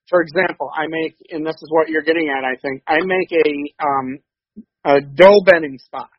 [0.08, 3.32] for example, I make, and this is what you're getting at, I think, I make
[3.32, 4.18] a, um,
[4.84, 6.10] a doe bedding spot.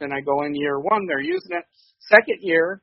[0.00, 1.64] And I go in year one, they're using it.
[1.98, 2.82] Second year,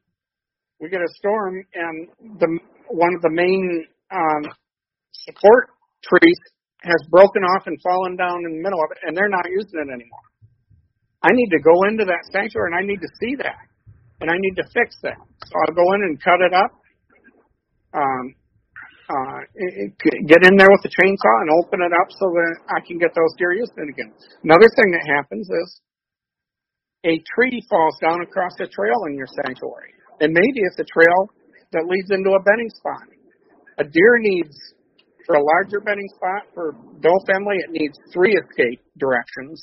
[0.80, 2.08] we get a storm and
[2.40, 2.60] the
[2.90, 4.44] one of the main um,
[5.12, 5.70] support
[6.04, 6.40] trees
[6.84, 9.82] has broken off and fallen down in the middle of it, and they're not using
[9.82, 10.28] it anymore.
[11.26, 13.58] I need to go into that sanctuary and I need to see that,
[14.22, 15.18] and I need to fix that.
[15.18, 16.72] So I'll go in and cut it up,
[17.98, 18.26] um,
[19.10, 19.40] uh,
[20.30, 23.14] get in there with the chainsaw and open it up so that I can get
[23.18, 24.14] those deer using it again.
[24.46, 25.82] Another thing that happens is
[27.06, 31.30] a tree falls down across the trail in your sanctuary, and maybe it's a trail
[31.72, 33.06] that leads into a bedding spot.
[33.78, 34.58] A deer needs,
[35.26, 39.62] for a larger bedding spot, for doe family, it needs three escape directions.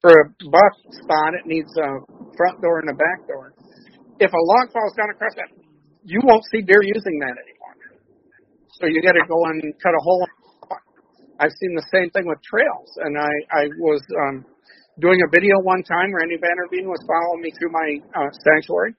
[0.00, 0.74] For a buck
[1.04, 1.90] spot, it needs a
[2.36, 3.52] front door and a back door.
[4.18, 5.52] If a log falls down across that,
[6.04, 7.76] you won't see deer using that anymore.
[8.80, 10.26] So you got to go and cut a hole.
[11.38, 14.46] I've seen the same thing with trails, and I I was um,
[15.00, 16.12] doing a video one time.
[16.12, 18.92] Randy Vanderveen was following me through my uh, sanctuary,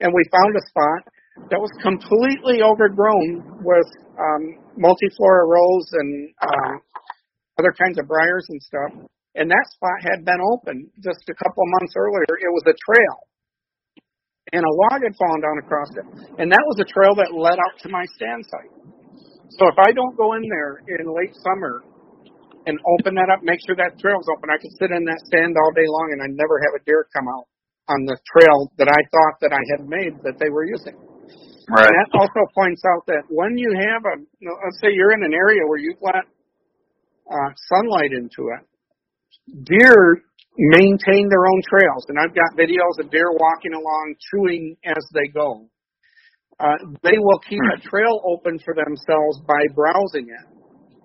[0.00, 1.00] and we found a spot
[1.48, 3.88] that was completely overgrown with
[4.20, 4.42] um,
[4.76, 6.72] multiflora rose and uh,
[7.58, 8.92] other kinds of briars and stuff.
[9.34, 12.28] And that spot had been open just a couple of months earlier.
[12.36, 13.16] It was a trail.
[14.52, 16.04] And a log had fallen down across it.
[16.36, 18.72] And that was a trail that led out to my stand site.
[19.56, 21.80] So if I don't go in there in late summer
[22.66, 25.56] and open that up, make sure that trail's open, I could sit in that stand
[25.58, 27.46] all day long and I'd never have a deer come out
[27.90, 30.94] on the trail that I thought that I had made that they were using.
[31.70, 31.86] Right.
[31.86, 35.34] And that also points out that when you have a, let's say you're in an
[35.34, 36.26] area where you've let
[37.30, 38.62] uh, sunlight into it,
[39.64, 40.22] deer
[40.58, 42.06] maintain their own trails.
[42.08, 45.66] And I've got videos of deer walking along, chewing as they go.
[46.60, 50.51] Uh, they will keep a trail open for themselves by browsing it.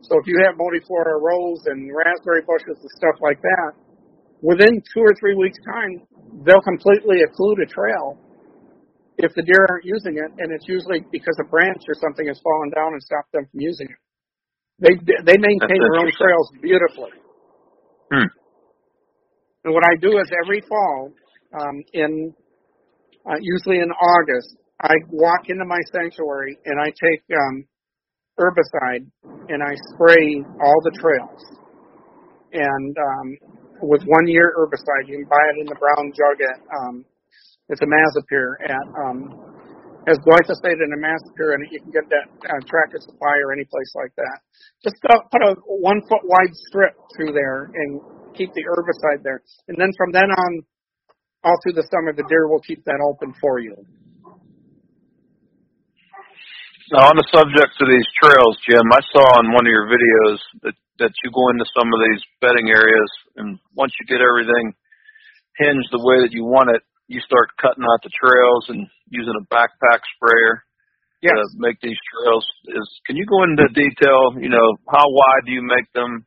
[0.01, 3.71] So if you have multiflora rose and raspberry bushes and stuff like that,
[4.41, 6.05] within two or three weeks' time,
[6.45, 8.17] they'll completely occlude a trail
[9.17, 12.39] if the deer aren't using it, and it's usually because a branch or something has
[12.43, 13.99] fallen down and stopped them from using it.
[14.79, 14.93] They
[15.25, 17.17] they maintain their own trails beautifully.
[18.13, 18.29] Hmm.
[19.65, 21.11] And what I do is every fall,
[21.59, 22.33] um, in
[23.25, 27.65] uh, usually in August, I walk into my sanctuary and I take um,
[28.39, 29.05] herbicide
[29.49, 31.43] and I spray all the trails.
[32.53, 35.07] And um, with one year herbicide.
[35.07, 37.05] You can buy it in the brown jug at um,
[37.69, 39.19] it's a Mazipure at um,
[40.07, 41.69] has glyphosate and imazapyr in it.
[41.71, 44.39] You can get that uh, tractor supply or any place like that.
[44.83, 47.99] Just uh, put a one foot wide strip through there and
[48.33, 49.43] keep the herbicide there.
[49.67, 50.63] And then from then on,
[51.43, 53.75] all through the summer, the deer will keep that open for you.
[56.87, 60.39] Now, on the subject of these trails, Jim, I saw in one of your videos
[60.63, 64.73] that that you go into some of these bedding areas, and once you get everything
[65.59, 69.35] hinged the way that you want it, you start cutting out the trails and using
[69.35, 70.63] a backpack sprayer
[71.21, 71.35] yes.
[71.35, 72.47] to make these trails.
[72.71, 74.33] Is can you go into detail?
[74.39, 76.25] You know, how wide do you make them,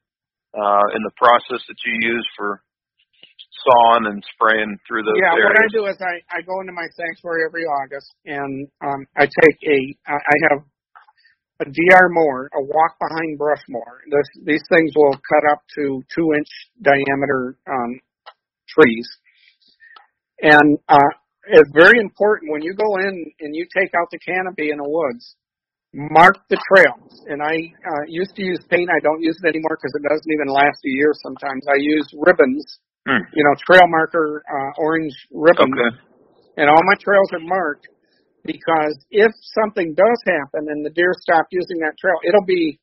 [0.55, 2.63] uh, in the process that you use for
[3.65, 5.53] sawing and spraying through those yeah, areas?
[5.53, 9.25] what I do is I, I go into my sanctuary every August and um, I
[9.29, 9.79] take a
[10.09, 10.61] I have
[11.61, 14.01] a DR mower, a walk behind brush mower.
[14.09, 16.49] This, these things will cut up to two inch
[16.81, 18.01] diameter um,
[18.69, 19.09] trees,
[20.41, 21.13] and uh,
[21.53, 24.89] it's very important when you go in and you take out the canopy in the
[24.89, 25.37] woods.
[25.93, 28.89] Mark the trails, and I uh, used to use paint.
[28.89, 31.11] I don't use it anymore because it doesn't even last a year.
[31.21, 32.79] Sometimes I use ribbons
[33.11, 33.27] Hmm.
[33.35, 35.67] you know, trail marker, uh, orange ribbon.
[35.67, 35.91] Okay.
[36.63, 37.89] And all my trails are marked
[38.45, 42.79] because if something does happen and the deer stop using that trail, it'll be,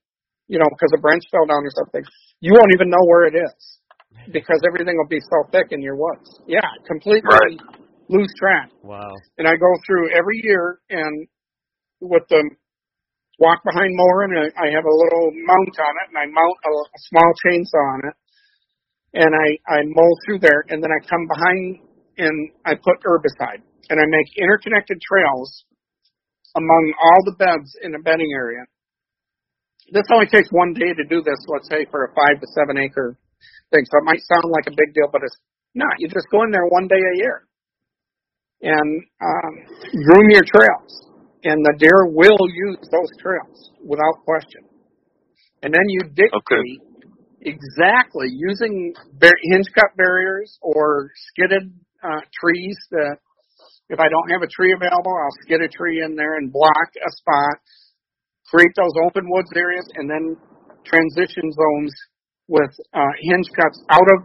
[0.47, 2.03] you know, because a branch fell down or something,
[2.41, 3.55] you won't even know where it is
[4.33, 6.27] because everything will be so thick in your woods.
[6.47, 7.59] Yeah, completely Right.
[8.09, 8.71] lose track.
[8.83, 9.15] Wow.
[9.37, 11.27] And I go through every year and
[12.01, 12.43] with the
[13.39, 16.57] walk behind mower and I I have a little mount on it and I mount
[16.65, 18.15] a, a small chainsaw on it
[19.13, 21.79] and I, I mow through there and then I come behind
[22.17, 25.63] and I put herbicide and I make interconnected trails
[26.55, 28.65] among all the beds in a bedding area.
[29.91, 32.77] This only takes one day to do this, let's say for a five to seven
[32.77, 33.15] acre
[33.71, 33.85] thing.
[33.87, 35.37] So it might sound like a big deal, but it's
[35.75, 35.95] not.
[35.99, 37.47] You just go in there one day a year
[38.61, 39.53] and um,
[40.03, 40.91] groom your trails.
[41.43, 44.67] And the deer will use those trails without question.
[45.63, 46.81] And then you dictate
[47.41, 51.73] exactly using bar- hinge cut barriers or skidded
[52.03, 53.17] uh, trees that
[53.89, 56.89] if I don't have a tree available, I'll skid a tree in there and block
[56.95, 57.55] a spot,
[58.51, 60.35] create those open woods areas, and then
[60.83, 61.93] transition zones
[62.47, 64.19] with uh, hinge cuts out of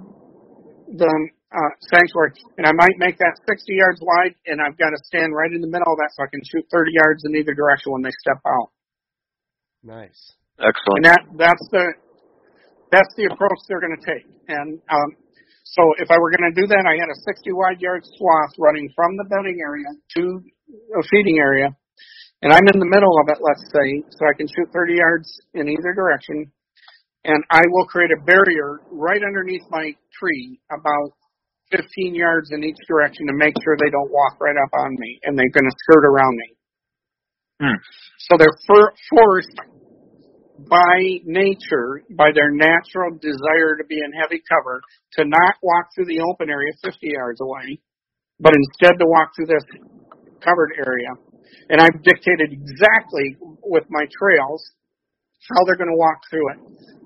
[0.98, 1.12] the
[1.52, 2.32] uh, sanctuary.
[2.58, 5.60] And I might make that 60 yards wide, and I've got to stand right in
[5.60, 8.14] the middle of that so I can shoot 30 yards in either direction when they
[8.18, 8.70] step out.
[9.82, 10.34] Nice.
[10.58, 11.02] Excellent.
[11.02, 11.86] And that that's the
[12.92, 14.28] that's the approach they're going to take.
[14.52, 15.10] And um,
[15.64, 18.52] so if I were going to do that, I had a 60 wide yard swath
[18.60, 19.88] running from the bedding area
[20.20, 20.22] to
[21.00, 21.72] a feeding area,
[22.42, 23.88] and I'm in the middle of it, let's say,
[24.18, 26.50] so I can shoot 30 yards in either direction.
[27.24, 31.14] And I will create a barrier right underneath my tree, about
[31.70, 35.20] 15 yards in each direction, to make sure they don't walk right up on me
[35.22, 36.48] and they're going to skirt around me.
[37.62, 37.78] Hmm.
[38.26, 39.56] So they're for- forced
[40.68, 44.82] by nature, by their natural desire to be in heavy cover,
[45.18, 47.78] to not walk through the open area 50 yards away,
[48.40, 49.64] but instead to walk through this
[50.44, 51.12] covered area.
[51.70, 54.62] And I've dictated exactly with my trails
[55.50, 56.60] how they're going to walk through it.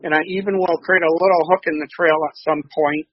[0.05, 3.07] And I even will create a little hook in the trail at some point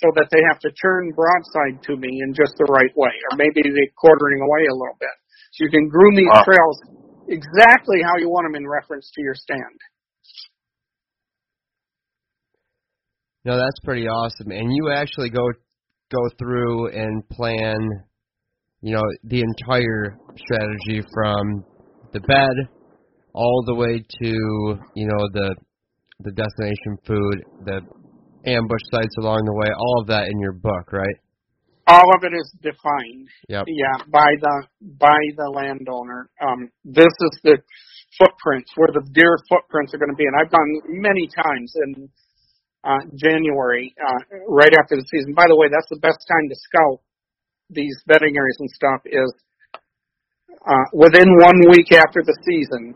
[0.00, 3.36] so that they have to turn broadside to me in just the right way, or
[3.36, 5.12] maybe they're quartering away a little bit.
[5.52, 6.44] So you can groom these Wow.
[6.44, 6.80] trails
[7.32, 9.78] exactly how you want them in reference to your stand.
[13.44, 14.52] No, that's pretty awesome.
[14.52, 15.42] And you actually go
[16.12, 17.76] go through and plan,
[18.82, 21.64] you know, the entire strategy from
[22.12, 22.68] the bed
[23.32, 25.56] all the way to, you know, the
[26.20, 27.80] the destination food, the
[28.46, 31.16] ambush sites along the way, all of that in your book, right?
[31.86, 33.28] All of it is defined.
[33.48, 33.64] Yep.
[33.66, 34.66] Yeah, by the
[34.98, 36.30] by the landowner.
[36.40, 37.58] Um, this is the
[38.18, 42.08] footprints where the deer footprints are going to be, and I've gone many times in
[42.84, 45.34] uh, January, uh, right after the season.
[45.34, 47.00] By the way, that's the best time to scout
[47.70, 49.00] these bedding areas and stuff.
[49.06, 49.32] Is
[50.62, 52.94] uh, within one week after the season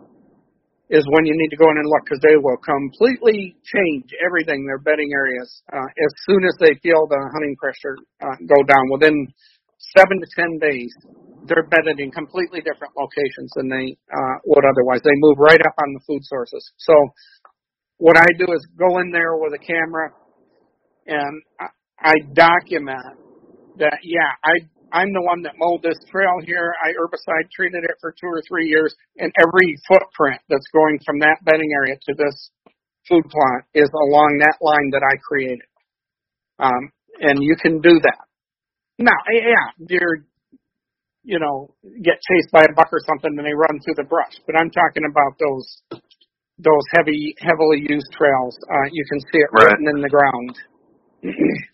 [0.90, 4.64] is when you need to go in and look because they will completely change everything
[4.66, 8.86] their bedding areas uh, as soon as they feel the hunting pressure uh, go down.
[8.90, 9.26] Within
[9.98, 10.92] seven to ten days,
[11.50, 15.02] they're bedded in completely different locations than they uh, would otherwise.
[15.02, 16.62] They move right up on the food sources.
[16.78, 16.94] So
[17.98, 20.12] what I do is go in there with a camera
[21.06, 21.66] and I,
[21.98, 23.18] I document
[23.78, 23.98] that.
[24.02, 26.72] Yeah, I I'm the one that mowed this trail here.
[26.80, 31.20] I herbicide treated it for two or three years, and every footprint that's going from
[31.20, 32.48] that bedding area to this
[33.04, 35.68] food plot is along that line that I created.
[36.58, 36.90] Um,
[37.20, 38.24] and you can do that.
[38.98, 40.24] Now, yeah, deer,
[41.24, 44.32] you know, get chased by a buck or something and they run through the brush.
[44.46, 46.00] But I'm talking about those
[46.58, 48.56] those heavy, heavily used trails.
[48.64, 49.72] Uh, you can see it Right.
[49.72, 50.56] written in the ground.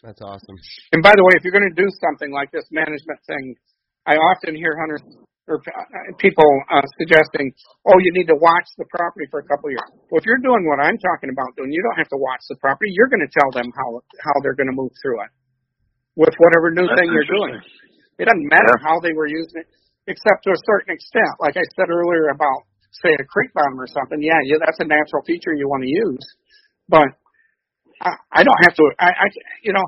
[0.02, 0.56] That's awesome.
[0.92, 3.54] And by the way, if you're going to do something like this management thing,
[4.06, 5.02] I often hear hunters
[5.50, 7.50] or uh, people uh, suggesting,
[7.86, 10.42] "Oh, you need to watch the property for a couple of years." Well, if you're
[10.42, 12.94] doing what I'm talking about doing, you don't have to watch the property.
[12.94, 15.30] You're going to tell them how how they're going to move through it
[16.14, 17.58] with whatever new That's thing you're doing.
[18.22, 18.86] It doesn't matter Yeah.
[18.86, 19.68] how they were using it,
[20.06, 21.32] except to a certain extent.
[21.40, 22.68] Like I said earlier about,
[23.02, 24.22] say, a creek bottom or something.
[24.22, 26.26] Yeah, yeah, that's a natural feature you want to use,
[26.86, 27.08] but
[28.02, 28.84] I, I don't have to.
[28.98, 29.26] I, I,
[29.62, 29.86] you know,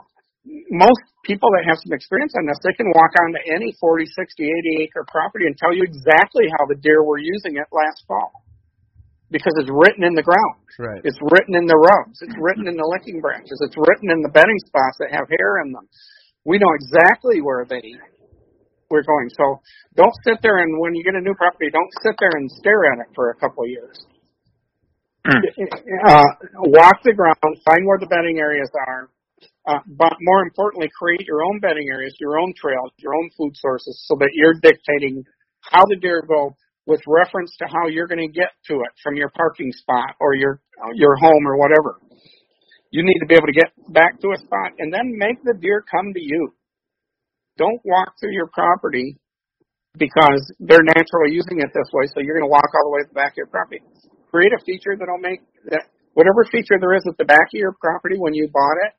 [0.71, 4.45] most people that have some experience on this, they can walk onto any 40, 60,
[4.45, 8.45] 80 acre property and tell you exactly how the deer were using it last fall,
[9.31, 10.63] because it's written in the ground.
[10.79, 11.03] Right.
[11.03, 12.21] It's written in the rubs.
[12.23, 13.59] It's written in the licking branches.
[13.65, 15.89] It's written in the bedding spots that have hair in them.
[16.45, 17.83] We know exactly where they
[18.91, 19.33] were going.
[19.33, 19.65] So
[19.97, 22.85] don't sit there and when you get a new property, don't sit there and stare
[22.93, 23.97] at it for a couple of years.
[25.27, 26.23] Uh,
[26.69, 29.09] walk the ground, find where the bedding areas are,
[29.67, 33.57] uh, but more importantly, create your own bedding areas, your own trails, your own food
[33.57, 35.25] sources, so that you're dictating
[35.61, 36.55] how the deer go
[36.87, 40.35] with reference to how you're going to get to it from your parking spot or
[40.35, 40.61] your
[40.95, 41.97] your home or whatever.
[42.91, 45.55] You need to be able to get back to a spot and then make the
[45.55, 46.53] deer come to you.
[47.57, 49.17] Don't walk through your property
[49.97, 53.03] because they're naturally using it this way, so you're going to walk all the way
[53.03, 53.81] to the back of your property.
[54.35, 55.87] Create a feature that'll make that
[56.19, 58.99] whatever feature there is at the back of your property when you bought it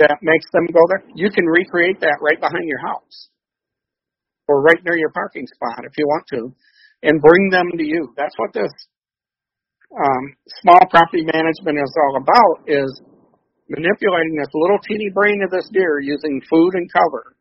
[0.00, 3.28] that makes them go there, you can recreate that right behind your house
[4.48, 6.48] or right near your parking spot if you want to,
[7.02, 8.08] and bring them to you.
[8.16, 8.72] That's what this
[9.92, 10.24] um,
[10.64, 13.02] small property management is all about: is
[13.68, 17.36] manipulating this little teeny brain of this deer using food and cover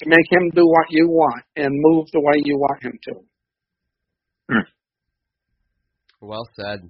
[0.00, 3.14] to make him do what you want and move the way you want him to.
[6.22, 6.86] Well said.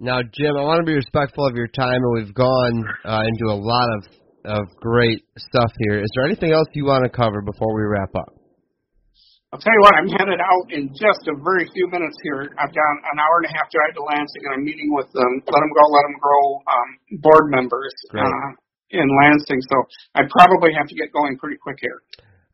[0.00, 3.52] Now, Jim, I want to be respectful of your time, and we've gone uh, into
[3.52, 4.08] a lot of
[4.46, 5.98] of great stuff here.
[5.98, 8.30] Is there anything else you want to cover before we wrap up?
[9.50, 12.46] I'll tell you what, I'm headed out in just a very few minutes here.
[12.54, 15.26] I've got an hour and a half drive to Lansing, and I'm meeting with them,
[15.26, 16.88] um, Let 'em Go, Let 'em Grow um,
[17.26, 18.48] board members uh,
[18.90, 19.60] in Lansing.
[19.66, 19.76] So
[20.14, 22.02] I probably have to get going pretty quick here.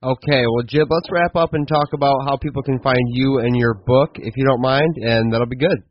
[0.02, 3.56] Okay, well, Jim, let's wrap up and talk about how people can find you and
[3.56, 5.84] your book, if you don't mind, and that'll be good.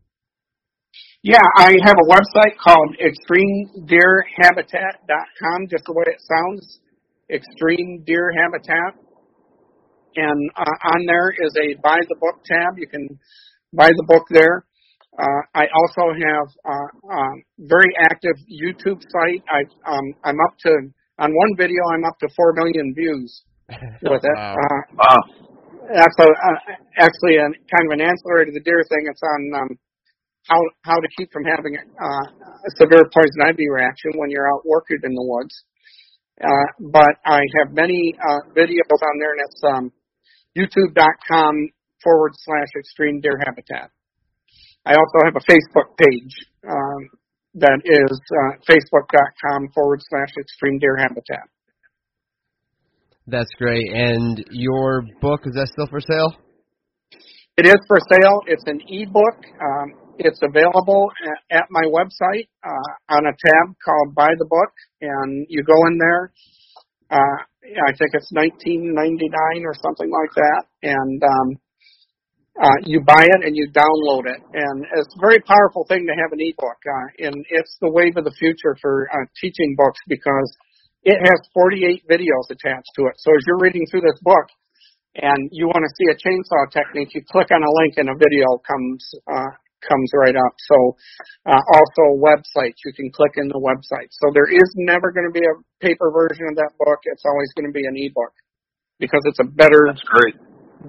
[1.23, 6.81] Yeah, I have a website called extremedeerhabitat.com, just the way it sounds,
[7.31, 8.95] Extreme Deer Habitat.
[10.17, 12.77] And uh, on there is a buy the book tab.
[12.77, 13.17] You can
[13.71, 14.65] buy the book there.
[15.17, 19.41] Uh, I also have uh, um, very active YouTube site.
[19.47, 21.81] I, um, I'm up to on one video.
[21.93, 23.45] I'm up to four million views
[24.03, 24.37] with it.
[24.37, 24.55] Wow.
[24.55, 25.21] Uh, Wow.
[25.93, 26.59] that's a, uh,
[26.99, 29.03] actually a kind of an ancillary to the deer thing.
[29.09, 29.69] It's on um,
[30.47, 34.65] how how to keep from having uh, a severe poison ivy reaction when you're out
[34.65, 35.53] working in the woods.
[36.41, 39.91] Uh, but I have many uh, videos on there, and it's um,
[40.57, 41.53] youtube.com
[42.03, 43.91] forward slash extreme deer habitat.
[44.85, 46.33] I also have a Facebook page
[46.67, 47.01] um,
[47.55, 51.45] that is uh, facebook.com forward slash extreme deer habitat.
[53.31, 53.87] That's great.
[53.87, 56.35] And your book, is that still for sale?
[57.55, 58.43] It is for sale.
[58.45, 59.39] It's an ebook.
[59.55, 59.87] Um,
[60.19, 61.07] it's available
[61.49, 65.97] at my website uh, on a tab called Buy the Book, and you go in
[65.97, 66.33] there.
[67.09, 67.37] Uh,
[67.87, 68.99] I think it's 19.99
[69.63, 71.47] or something like that, and um,
[72.61, 76.13] uh, you buy it and you download it, and it's a very powerful thing to
[76.21, 79.99] have an ebook, uh, and it's the wave of the future for uh, teaching books
[80.09, 80.51] because
[81.03, 83.15] it has 48 videos attached to it.
[83.17, 84.47] So as you're reading through this book,
[85.15, 88.15] and you want to see a chainsaw technique, you click on a link and a
[88.15, 89.51] video comes uh,
[89.83, 90.53] comes right up.
[90.71, 90.77] So
[91.51, 94.07] uh, also websites, you can click in the website.
[94.11, 96.99] So there is never going to be a paper version of that book.
[97.03, 98.31] It's always going to be an ebook
[98.99, 100.35] because it's a better That's great.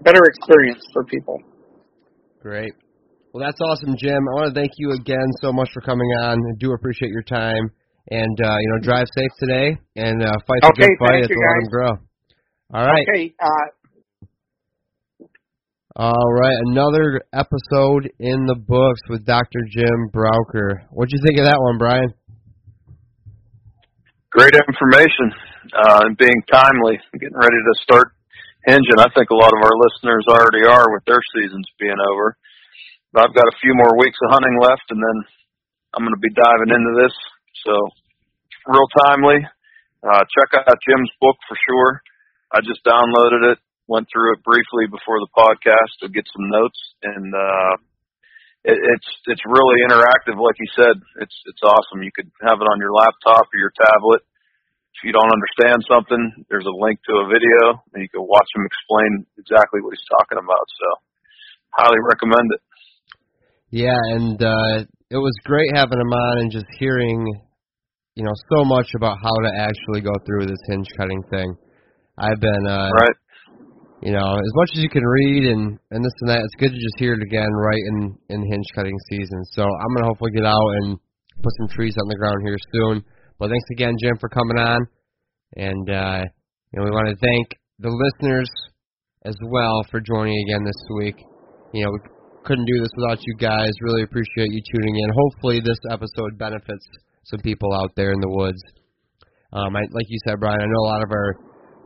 [0.04, 1.40] better experience for people.
[2.40, 2.74] Great.
[3.32, 4.20] Well, that's awesome, Jim.
[4.20, 6.36] I want to thank you again so much for coming on.
[6.36, 7.72] I do appreciate your time.
[8.10, 11.30] And, uh, you know, drive safe today and uh, fight the good fight thank at
[11.30, 11.70] you, the Let 'em guys.
[11.70, 11.92] Grow.
[12.74, 13.06] All right.
[13.14, 13.66] Okay, uh,
[15.94, 16.56] All right.
[16.72, 19.60] Another episode in the books with Dr.
[19.70, 20.88] Jim Brauker.
[20.90, 22.12] What'd you think of that one, Brian?
[24.32, 25.30] Great information
[25.76, 28.16] uh, and being timely, getting ready to start
[28.64, 28.98] hinging.
[28.98, 32.34] I think a lot of our listeners already are with their seasons being over.
[33.12, 35.16] But I've got a few more weeks of hunting left, and then
[35.92, 37.12] I'm going to be diving into this
[37.64, 37.74] So
[38.66, 39.42] real timely.
[40.02, 42.02] Uh, check out Jim's book for sure.
[42.50, 46.80] I just downloaded it, went through it briefly before the podcast to get some notes,
[47.06, 47.74] and uh,
[48.66, 50.38] it, it's it's really interactive.
[50.38, 52.02] Like you said, it's it's awesome.
[52.02, 54.26] You could have it on your laptop or your tablet.
[54.98, 58.46] If you don't understand something, there's a link to a video, and you can watch
[58.54, 60.66] him explain exactly what he's talking about.
[60.68, 60.86] So,
[61.74, 62.62] highly recommend it.
[63.72, 67.24] Yeah, and uh, it was great having him on and just hearing,
[68.14, 71.54] you know, so much about how to actually go through this hinge cutting thing.
[72.18, 73.16] I've been, uh, right.
[74.02, 76.74] You know, as much as you can read and and this and that, it's good
[76.74, 79.44] to just hear it again right in in hinge cutting season.
[79.52, 80.98] So I'm gonna hopefully get out and
[81.40, 83.04] put some trees on the ground here soon.
[83.38, 84.88] But thanks again, Jim, for coming on.
[85.54, 86.24] And uh,
[86.72, 88.50] you know, we want to thank the listeners
[89.24, 91.22] as well for joining again this week.
[91.72, 92.00] You know, we
[92.44, 93.70] couldn't do this without you guys.
[93.82, 95.10] Really appreciate you tuning in.
[95.14, 96.86] Hopefully, this episode benefits
[97.24, 98.60] some people out there in the woods.
[99.52, 101.36] Um, I, like you said, Brian, I know a lot of our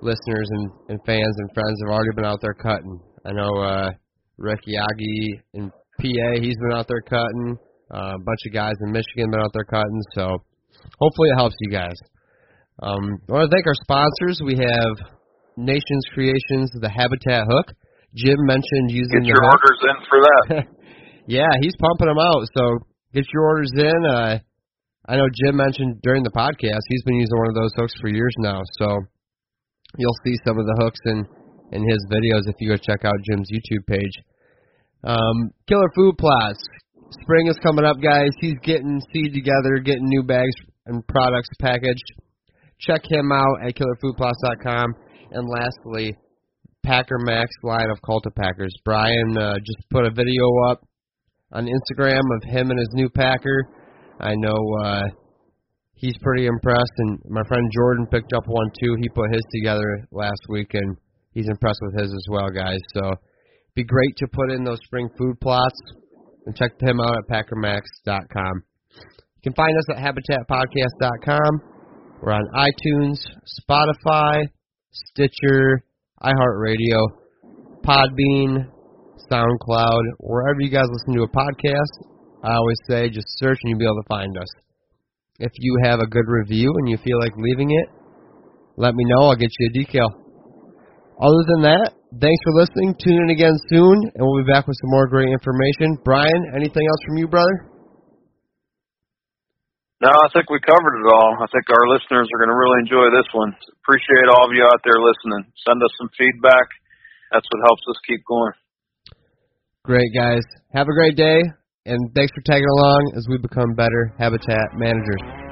[0.03, 3.01] listeners and, and fans and friends have already been out there cutting.
[3.25, 3.91] I know uh,
[4.39, 7.57] Rick Yagi in PA, he's been out there cutting.
[7.93, 10.03] Uh, a bunch of guys in Michigan been out there cutting.
[10.15, 10.39] So
[10.99, 11.97] hopefully it helps you guys.
[12.83, 14.41] Um, I want to thank our sponsors.
[14.45, 15.17] We have
[15.57, 17.73] Nations Creations, the Habitat Hook.
[18.15, 20.67] Jim mentioned using get your orders in for that.
[21.27, 22.45] yeah, he's pumping them out.
[22.57, 22.79] So
[23.15, 24.07] get your orders in.
[24.07, 24.39] Uh,
[25.09, 28.09] I know Jim mentioned during the podcast he's been using one of those hooks for
[28.09, 28.61] years now.
[28.79, 28.99] So
[29.99, 31.25] you'll see some of the hooks in
[31.73, 34.13] in his videos if you go check out Jim's YouTube page.
[35.05, 36.63] Um, Killer Food Plots.
[37.23, 38.31] Spring is coming up, guys.
[38.41, 40.55] He's getting seed together, getting new bags
[40.87, 42.05] and products packaged.
[42.81, 44.95] Check him out at killerfoodplots.com.
[45.31, 46.17] And lastly,
[46.85, 48.71] Packer Max line of Cultipackers.
[48.85, 50.87] Brian uh, just put a video up
[51.53, 53.69] on Instagram of him and his new Packer.
[54.21, 55.03] I know uh,
[55.95, 58.97] he's pretty impressed, and my friend Jordan picked up one too.
[59.01, 60.97] He put his together last week, and
[61.33, 62.81] he's impressed with his as well, guys.
[62.95, 63.13] So
[63.75, 65.79] be great to put in those spring food plots
[66.47, 68.63] and check him out at packermax.com.
[68.95, 71.61] You can find us at habitatpodcast.com.
[72.23, 73.19] We're on iTunes,
[73.61, 74.49] Spotify,
[74.91, 75.85] Stitcher,
[76.23, 76.99] iHeartRadio,
[77.85, 78.67] Podbean,
[79.31, 82.16] SoundCloud, wherever you guys listen to a podcast.
[82.47, 84.47] I always say just search and you'll be able to find us.
[85.43, 87.89] If you have a good review and you feel like leaving it,
[88.79, 89.27] let me know.
[89.27, 90.07] I'll get you a decal.
[91.19, 91.91] Other than that,
[92.23, 92.95] thanks for listening.
[93.03, 95.99] Tune in again soon, and we'll be back with some more great information.
[96.07, 97.67] Brian, anything else from you, brother?
[99.99, 101.41] No, I think we covered it all.
[101.43, 103.59] I think our listeners are going to really enjoy this one.
[103.83, 105.51] Appreciate all of you out there listening.
[105.67, 106.69] Send us some feedback.
[107.33, 108.55] That's what helps us keep going.
[109.83, 110.45] Great, guys.
[110.77, 111.43] Have a great day,
[111.87, 115.46] and thanks for tagging along as we become better habitat managers.